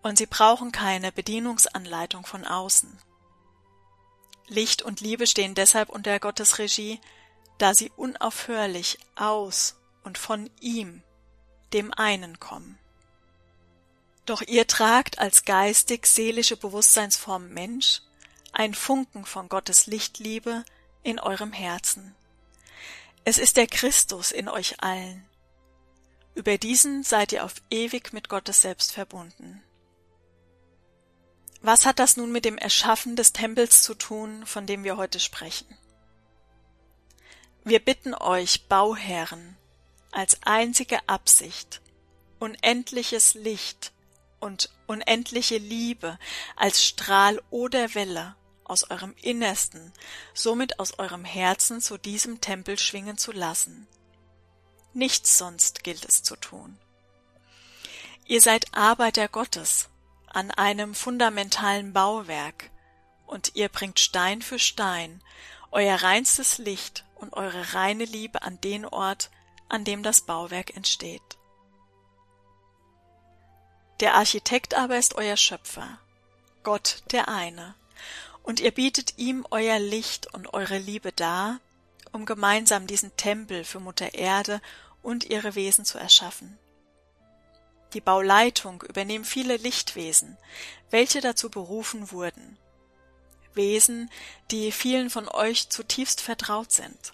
und 0.02 0.18
sie 0.18 0.26
brauchen 0.26 0.72
keine 0.72 1.12
Bedienungsanleitung 1.12 2.26
von 2.26 2.44
außen. 2.44 2.98
Licht 4.48 4.82
und 4.82 5.00
Liebe 5.00 5.26
stehen 5.26 5.54
deshalb 5.54 5.88
unter 5.88 6.18
Gottes 6.20 6.58
Regie, 6.58 7.00
da 7.58 7.74
sie 7.74 7.90
unaufhörlich 7.96 8.98
aus 9.14 9.76
und 10.04 10.18
von 10.18 10.50
ihm, 10.60 11.02
dem 11.72 11.94
einen, 11.94 12.38
kommen. 12.40 12.78
Doch 14.26 14.42
ihr 14.42 14.66
tragt 14.66 15.18
als 15.18 15.44
geistig-seelische 15.44 16.56
Bewusstseinsform 16.56 17.48
Mensch 17.48 18.02
ein 18.52 18.74
Funken 18.74 19.24
von 19.24 19.48
Gottes 19.48 19.86
Lichtliebe 19.86 20.64
in 21.02 21.18
eurem 21.18 21.52
Herzen. 21.52 22.14
Es 23.24 23.38
ist 23.38 23.56
der 23.56 23.68
Christus 23.68 24.32
in 24.32 24.48
euch 24.48 24.82
allen. 24.82 25.24
Über 26.34 26.58
diesen 26.58 27.04
seid 27.04 27.32
ihr 27.32 27.44
auf 27.44 27.54
ewig 27.70 28.12
mit 28.12 28.28
Gottes 28.28 28.62
selbst 28.62 28.92
verbunden. 28.92 29.62
Was 31.60 31.86
hat 31.86 32.00
das 32.00 32.16
nun 32.16 32.32
mit 32.32 32.44
dem 32.44 32.58
Erschaffen 32.58 33.14
des 33.14 33.32
Tempels 33.32 33.82
zu 33.82 33.94
tun, 33.94 34.44
von 34.44 34.66
dem 34.66 34.82
wir 34.82 34.96
heute 34.96 35.20
sprechen? 35.20 35.78
Wir 37.62 37.78
bitten 37.78 38.14
euch, 38.14 38.66
Bauherren, 38.66 39.56
als 40.10 40.38
einzige 40.42 41.08
Absicht, 41.08 41.80
unendliches 42.40 43.34
Licht 43.34 43.92
und 44.40 44.70
unendliche 44.88 45.58
Liebe 45.58 46.18
als 46.56 46.84
Strahl 46.84 47.40
oder 47.50 47.94
Welle 47.94 48.34
aus 48.72 48.90
eurem 48.90 49.14
Innersten, 49.20 49.92
somit 50.34 50.80
aus 50.80 50.98
eurem 50.98 51.24
Herzen 51.24 51.80
zu 51.80 51.98
diesem 51.98 52.40
Tempel 52.40 52.78
schwingen 52.78 53.18
zu 53.18 53.30
lassen. 53.30 53.86
Nichts 54.94 55.38
sonst 55.38 55.84
gilt 55.84 56.04
es 56.04 56.22
zu 56.22 56.36
tun. 56.36 56.78
Ihr 58.24 58.40
seid 58.40 58.74
Arbeiter 58.74 59.28
Gottes 59.28 59.88
an 60.26 60.50
einem 60.50 60.94
fundamentalen 60.94 61.92
Bauwerk, 61.92 62.70
und 63.26 63.54
ihr 63.54 63.68
bringt 63.68 63.98
Stein 63.98 64.42
für 64.42 64.58
Stein 64.58 65.22
euer 65.70 65.96
reinstes 65.96 66.58
Licht 66.58 67.04
und 67.14 67.32
eure 67.32 67.74
reine 67.74 68.04
Liebe 68.04 68.42
an 68.42 68.60
den 68.60 68.84
Ort, 68.84 69.30
an 69.68 69.84
dem 69.84 70.02
das 70.02 70.20
Bauwerk 70.20 70.76
entsteht. 70.76 71.22
Der 74.00 74.14
Architekt 74.14 74.74
aber 74.74 74.98
ist 74.98 75.14
euer 75.14 75.36
Schöpfer, 75.36 75.98
Gott 76.62 77.02
der 77.10 77.28
eine, 77.28 77.74
und 78.42 78.60
ihr 78.60 78.70
bietet 78.70 79.18
ihm 79.18 79.46
euer 79.50 79.78
Licht 79.78 80.32
und 80.34 80.52
eure 80.54 80.78
Liebe 80.78 81.12
dar, 81.12 81.60
um 82.12 82.26
gemeinsam 82.26 82.86
diesen 82.86 83.16
Tempel 83.16 83.64
für 83.64 83.80
Mutter 83.80 84.14
Erde 84.14 84.60
und 85.02 85.24
ihre 85.24 85.54
Wesen 85.54 85.84
zu 85.84 85.98
erschaffen. 85.98 86.58
Die 87.94 88.00
Bauleitung 88.00 88.82
übernehmen 88.82 89.24
viele 89.24 89.56
Lichtwesen, 89.56 90.36
welche 90.90 91.20
dazu 91.20 91.50
berufen 91.50 92.10
wurden. 92.10 92.58
Wesen, 93.54 94.10
die 94.50 94.72
vielen 94.72 95.10
von 95.10 95.28
euch 95.28 95.68
zutiefst 95.68 96.20
vertraut 96.20 96.72
sind. 96.72 97.12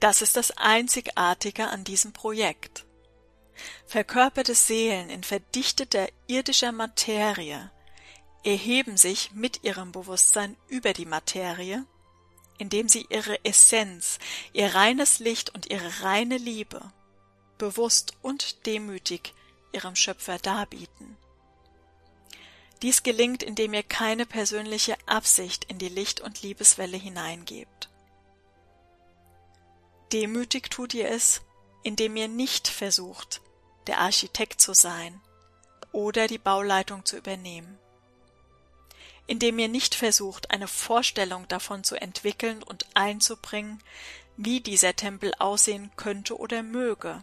Das 0.00 0.20
ist 0.20 0.36
das 0.36 0.56
Einzigartige 0.56 1.68
an 1.68 1.84
diesem 1.84 2.12
Projekt 2.12 2.84
verkörperte 3.86 4.54
Seelen 4.54 5.10
in 5.10 5.22
verdichteter 5.22 6.08
irdischer 6.26 6.72
Materie 6.72 7.70
erheben 8.44 8.96
sich 8.96 9.32
mit 9.32 9.64
ihrem 9.64 9.92
Bewusstsein 9.92 10.56
über 10.68 10.92
die 10.92 11.06
Materie, 11.06 11.84
indem 12.58 12.88
sie 12.88 13.06
ihre 13.08 13.44
Essenz, 13.44 14.18
ihr 14.52 14.74
reines 14.74 15.18
Licht 15.18 15.50
und 15.50 15.70
ihre 15.70 16.02
reine 16.02 16.36
Liebe 16.36 16.92
bewusst 17.58 18.14
und 18.22 18.66
demütig 18.66 19.34
ihrem 19.72 19.94
Schöpfer 19.94 20.38
darbieten. 20.38 21.16
Dies 22.82 23.02
gelingt, 23.02 23.42
indem 23.42 23.74
ihr 23.74 23.82
keine 23.82 24.24
persönliche 24.24 24.96
Absicht 25.06 25.64
in 25.66 25.78
die 25.78 25.90
Licht- 25.90 26.20
und 26.20 26.42
Liebeswelle 26.42 26.96
hineingebt. 26.96 27.90
Demütig 30.12 30.70
tut 30.70 30.94
ihr 30.94 31.08
es, 31.10 31.42
indem 31.82 32.16
ihr 32.16 32.28
nicht 32.28 32.68
versucht, 32.68 33.42
der 33.86 33.98
Architekt 33.98 34.60
zu 34.60 34.72
sein 34.72 35.20
oder 35.92 36.26
die 36.26 36.38
Bauleitung 36.38 37.04
zu 37.04 37.16
übernehmen. 37.18 37.78
Indem 39.30 39.60
ihr 39.60 39.68
nicht 39.68 39.94
versucht, 39.94 40.50
eine 40.50 40.66
Vorstellung 40.66 41.46
davon 41.46 41.84
zu 41.84 41.94
entwickeln 41.94 42.64
und 42.64 42.84
einzubringen, 42.94 43.80
wie 44.36 44.60
dieser 44.60 44.96
Tempel 44.96 45.32
aussehen 45.38 45.92
könnte 45.94 46.36
oder 46.36 46.64
möge, 46.64 47.22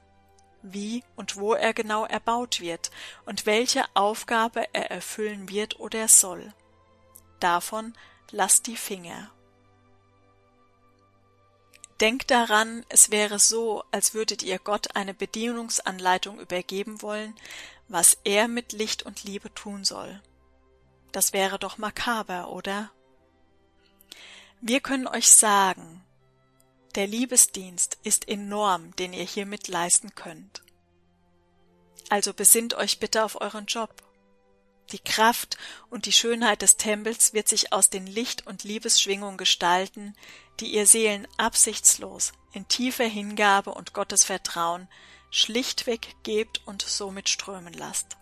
wie 0.62 1.04
und 1.18 1.36
wo 1.36 1.54
er 1.54 1.74
genau 1.74 2.06
erbaut 2.06 2.62
wird 2.62 2.92
und 3.26 3.46
welche 3.46 3.84
Aufgabe 3.94 4.74
er 4.74 4.90
erfüllen 4.90 5.50
wird 5.50 5.82
oder 5.82 6.08
soll. 6.08 6.54
Davon 7.42 7.94
lasst 8.32 8.68
die 8.68 8.78
Finger. 8.78 9.30
Denkt 12.00 12.32
daran, 12.32 12.86
es 12.88 13.12
wäre 13.12 13.38
so, 13.38 13.84
als 13.92 14.14
würdet 14.14 14.44
ihr 14.44 14.60
Gott 14.60 14.96
eine 14.96 15.14
Bedienungsanleitung 15.14 16.40
übergeben 16.40 17.02
wollen, 17.02 17.36
was 17.90 18.18
er 18.24 18.48
mit 18.48 18.72
Licht 18.72 19.04
und 19.04 19.26
Liebe 19.26 19.54
tun 19.54 19.84
soll. 19.84 20.22
Das 21.18 21.34
wäre 21.34 21.58
doch 21.58 21.80
makaber, 21.80 22.52
oder? 22.52 22.92
Wir 24.62 24.82
können 24.82 25.08
euch 25.08 25.32
sagen, 25.32 26.06
der 26.94 27.08
Liebesdienst 27.08 27.98
ist 28.04 28.28
enorm, 28.28 28.96
den 28.98 29.14
ihr 29.14 29.24
hiermit 29.24 29.68
leisten 29.68 30.14
könnt. 30.14 30.62
Also 32.10 32.36
besinnt 32.36 32.76
euch 32.76 33.00
bitte 33.00 33.26
auf 33.26 33.42
euren 33.42 33.66
Job. 33.66 34.04
Die 34.92 35.00
Kraft 35.00 35.58
und 35.90 36.06
die 36.06 36.12
Schönheit 36.12 36.62
des 36.62 36.78
Tempels 36.78 37.34
wird 37.34 37.48
sich 37.48 37.74
aus 37.74 37.90
den 37.90 38.06
Licht- 38.06 38.46
und 38.46 38.64
Liebesschwingungen 38.64 39.38
gestalten, 39.38 40.16
die 40.60 40.72
ihr 40.72 40.86
Seelen 40.86 41.28
absichtslos, 41.38 42.32
in 42.54 42.68
tiefer 42.68 43.06
Hingabe 43.08 43.74
und 43.74 43.94
Gottes 43.94 44.24
Vertrauen 44.24 44.88
schlichtweg 45.32 46.16
gebt 46.22 46.62
und 46.68 46.84
somit 46.84 47.28
strömen 47.28 47.74
lasst. 47.74 48.18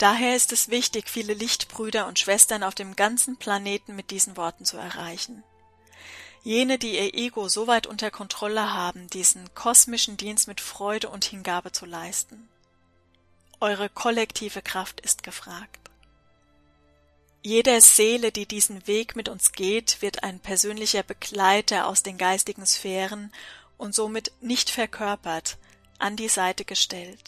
Daher 0.00 0.34
ist 0.34 0.50
es 0.50 0.70
wichtig, 0.70 1.10
viele 1.10 1.34
Lichtbrüder 1.34 2.06
und 2.06 2.18
Schwestern 2.18 2.62
auf 2.62 2.74
dem 2.74 2.96
ganzen 2.96 3.36
Planeten 3.36 3.94
mit 3.94 4.10
diesen 4.10 4.38
Worten 4.38 4.64
zu 4.64 4.78
erreichen. 4.78 5.42
Jene, 6.42 6.78
die 6.78 6.94
ihr 6.94 7.12
Ego 7.12 7.50
so 7.50 7.66
weit 7.66 7.86
unter 7.86 8.10
Kontrolle 8.10 8.72
haben, 8.72 9.08
diesen 9.08 9.52
kosmischen 9.54 10.16
Dienst 10.16 10.48
mit 10.48 10.62
Freude 10.62 11.10
und 11.10 11.26
Hingabe 11.26 11.72
zu 11.72 11.84
leisten. 11.84 12.48
Eure 13.60 13.90
kollektive 13.90 14.62
Kraft 14.62 15.02
ist 15.02 15.22
gefragt. 15.22 15.90
Jeder 17.42 17.82
Seele, 17.82 18.32
die 18.32 18.46
diesen 18.46 18.86
Weg 18.86 19.16
mit 19.16 19.28
uns 19.28 19.52
geht, 19.52 20.00
wird 20.00 20.24
ein 20.24 20.40
persönlicher 20.40 21.02
Begleiter 21.02 21.86
aus 21.86 22.02
den 22.02 22.16
geistigen 22.16 22.64
Sphären 22.64 23.30
und 23.76 23.94
somit 23.94 24.32
nicht 24.40 24.70
verkörpert 24.70 25.58
an 25.98 26.16
die 26.16 26.30
Seite 26.30 26.64
gestellt. 26.64 27.20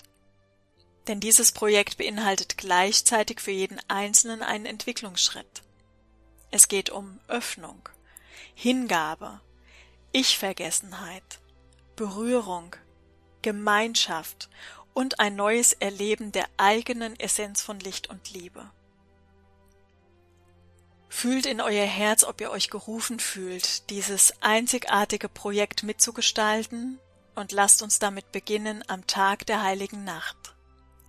Denn 1.09 1.21
dieses 1.21 1.53
Projekt 1.53 1.97
beinhaltet 1.97 2.57
gleichzeitig 2.57 3.41
für 3.41 3.51
jeden 3.51 3.81
Einzelnen 3.89 4.43
einen 4.43 4.67
Entwicklungsschritt. 4.67 5.63
Es 6.51 6.69
geht 6.69 6.91
um 6.91 7.19
Öffnung, 7.29 7.89
Hingabe, 8.55 9.41
Ich-Vergessenheit, 10.13 11.41
Berührung, 11.97 12.77
Gemeinschaft 13.43 14.49
und 14.95 15.19
ein 15.19 15.35
neues 15.35 15.73
Erleben 15.73 16.33
der 16.33 16.47
eigenen 16.57 17.19
Essenz 17.19 17.63
von 17.63 17.81
Licht 17.81 18.09
und 18.09 18.31
Liebe. 18.31 18.71
Fühlt 21.09 21.47
in 21.47 21.61
euer 21.61 21.85
Herz, 21.87 22.25
ob 22.25 22.41
ihr 22.41 22.51
euch 22.51 22.71
gerufen 22.71 23.19
fühlt, 23.19 23.91
dieses 23.91 24.33
einzigartige 24.41 25.29
Projekt 25.29 25.83
mitzugestalten 25.83 26.99
und 27.35 27.53
lasst 27.53 27.83
uns 27.83 27.99
damit 27.99 28.33
beginnen 28.33 28.83
am 28.89 29.07
Tag 29.07 29.47
der 29.47 29.63
heiligen 29.63 30.05
Nacht, 30.05 30.55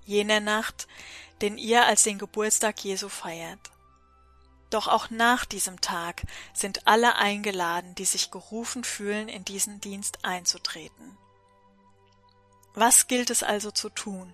jener 0.05 0.39
Nacht, 0.39 0.87
den 1.41 1.57
ihr 1.57 1.85
als 1.85 2.03
den 2.03 2.17
Geburtstag 2.17 2.83
Jesu 2.83 3.09
feiert. 3.09 3.71
Doch 4.69 4.87
auch 4.87 5.09
nach 5.09 5.45
diesem 5.45 5.81
Tag 5.81 6.23
sind 6.53 6.87
alle 6.87 7.15
eingeladen, 7.15 7.93
die 7.95 8.05
sich 8.05 8.31
gerufen 8.31 8.83
fühlen, 8.83 9.29
in 9.29 9.45
diesen 9.45 9.79
Dienst 9.81 10.25
einzutreten. 10.25 11.17
Was 12.73 13.07
gilt 13.07 13.29
es 13.29 13.43
also 13.43 13.69
zu 13.69 13.89
tun? 13.89 14.33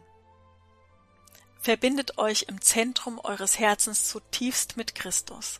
Verbindet 1.59 2.17
euch 2.17 2.45
im 2.47 2.61
Zentrum 2.61 3.19
eures 3.19 3.59
Herzens 3.59 4.07
zutiefst 4.07 4.77
mit 4.77 4.95
Christus. 4.95 5.59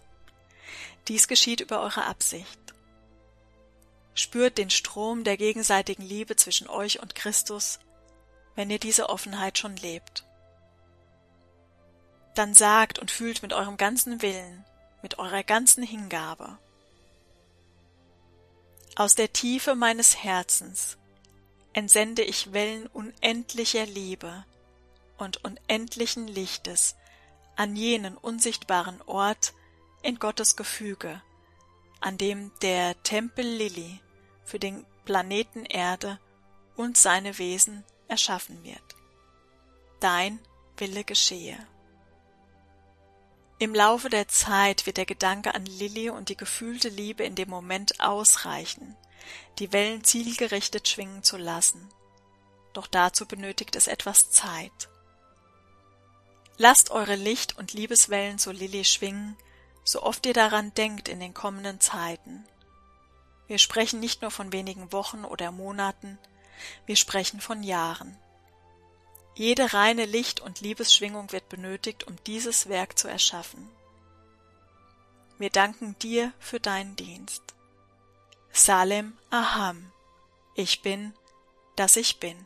Dies 1.09 1.27
geschieht 1.27 1.59
über 1.59 1.81
eure 1.81 2.05
Absicht. 2.05 2.59
Spürt 4.13 4.57
den 4.57 4.69
Strom 4.69 5.25
der 5.25 5.35
gegenseitigen 5.35 6.03
Liebe 6.03 6.37
zwischen 6.37 6.69
euch 6.69 7.01
und 7.01 7.15
Christus, 7.15 7.79
wenn 8.59 8.69
ihr 8.69 8.77
diese 8.77 9.07
Offenheit 9.07 9.57
schon 9.57 9.77
lebt. 9.77 10.25
Dann 12.35 12.53
sagt 12.53 12.99
und 12.99 13.09
fühlt 13.09 13.41
mit 13.41 13.53
eurem 13.53 13.77
ganzen 13.77 14.21
Willen, 14.21 14.65
mit 15.01 15.17
eurer 15.17 15.43
ganzen 15.43 15.81
Hingabe. 15.81 16.57
Aus 18.97 19.15
der 19.15 19.31
Tiefe 19.31 19.75
meines 19.75 20.25
Herzens 20.25 20.97
entsende 21.71 22.21
ich 22.21 22.51
Wellen 22.51 22.87
unendlicher 22.87 23.85
Liebe 23.85 24.43
und 25.17 25.41
unendlichen 25.45 26.27
Lichtes 26.27 26.97
an 27.55 27.77
jenen 27.77 28.17
unsichtbaren 28.17 29.01
Ort 29.03 29.53
in 30.01 30.19
Gottes 30.19 30.57
Gefüge, 30.57 31.21
an 32.01 32.17
dem 32.17 32.51
der 32.61 33.01
Tempel 33.03 33.45
Lilly 33.45 34.01
für 34.43 34.59
den 34.59 34.85
Planeten 35.05 35.63
Erde 35.63 36.19
und 36.75 36.97
seine 36.97 37.37
Wesen 37.37 37.85
erschaffen 38.09 38.63
wird. 38.63 38.81
Dein 39.99 40.39
Wille 40.77 41.03
geschehe. 41.03 41.57
Im 43.59 43.75
Laufe 43.75 44.09
der 44.09 44.29
Zeit 44.29 44.85
wird 44.85 44.95
der 44.97 45.05
Gedanke 45.05 45.53
an 45.53 45.65
Lilly 45.65 46.09
und 46.09 46.29
die 46.29 46.37
gefühlte 46.37 46.87
Liebe 46.87 47.23
in 47.23 47.35
dem 47.35 47.49
Moment 47.49 47.99
ausreichen, 47.99 48.95
die 49.59 49.73
Wellen 49.73 50.03
zielgerichtet 50.05 50.87
schwingen 50.87 51.23
zu 51.23 51.35
lassen. 51.35 51.89
Doch 52.71 52.87
dazu 52.87 53.25
benötigt 53.25 53.75
es 53.75 53.87
etwas 53.87 54.31
Zeit. 54.31 54.89
Lasst 56.57 56.91
eure 56.91 57.15
Licht- 57.15 57.57
und 57.57 57.73
Liebeswellen 57.73 58.37
zu 58.37 58.51
Lilly 58.51 58.85
schwingen, 58.85 59.35
so 59.83 60.03
oft 60.03 60.25
ihr 60.25 60.33
daran 60.33 60.73
denkt 60.73 61.09
in 61.09 61.19
den 61.19 61.33
kommenden 61.33 61.81
Zeiten. 61.81 62.45
Wir 63.47 63.57
sprechen 63.57 63.99
nicht 63.99 64.21
nur 64.21 64.31
von 64.31 64.53
wenigen 64.53 64.93
Wochen 64.93 65.25
oder 65.25 65.51
Monaten, 65.51 66.17
wir 66.85 66.95
sprechen 66.95 67.41
von 67.41 67.63
Jahren. 67.63 68.17
Jede 69.35 69.73
reine 69.73 70.05
Licht- 70.05 70.41
und 70.41 70.61
Liebesschwingung 70.61 71.31
wird 71.31 71.47
benötigt, 71.49 72.05
um 72.05 72.15
dieses 72.25 72.67
Werk 72.67 72.97
zu 72.97 73.07
erschaffen. 73.07 73.69
Wir 75.37 75.49
danken 75.49 75.97
dir 75.99 76.33
für 76.39 76.59
deinen 76.59 76.95
Dienst. 76.97 77.41
Salem 78.51 79.17
Aham. 79.29 79.91
Ich 80.55 80.81
bin, 80.81 81.13
dass 81.77 81.95
ich 81.95 82.19
bin. 82.19 82.45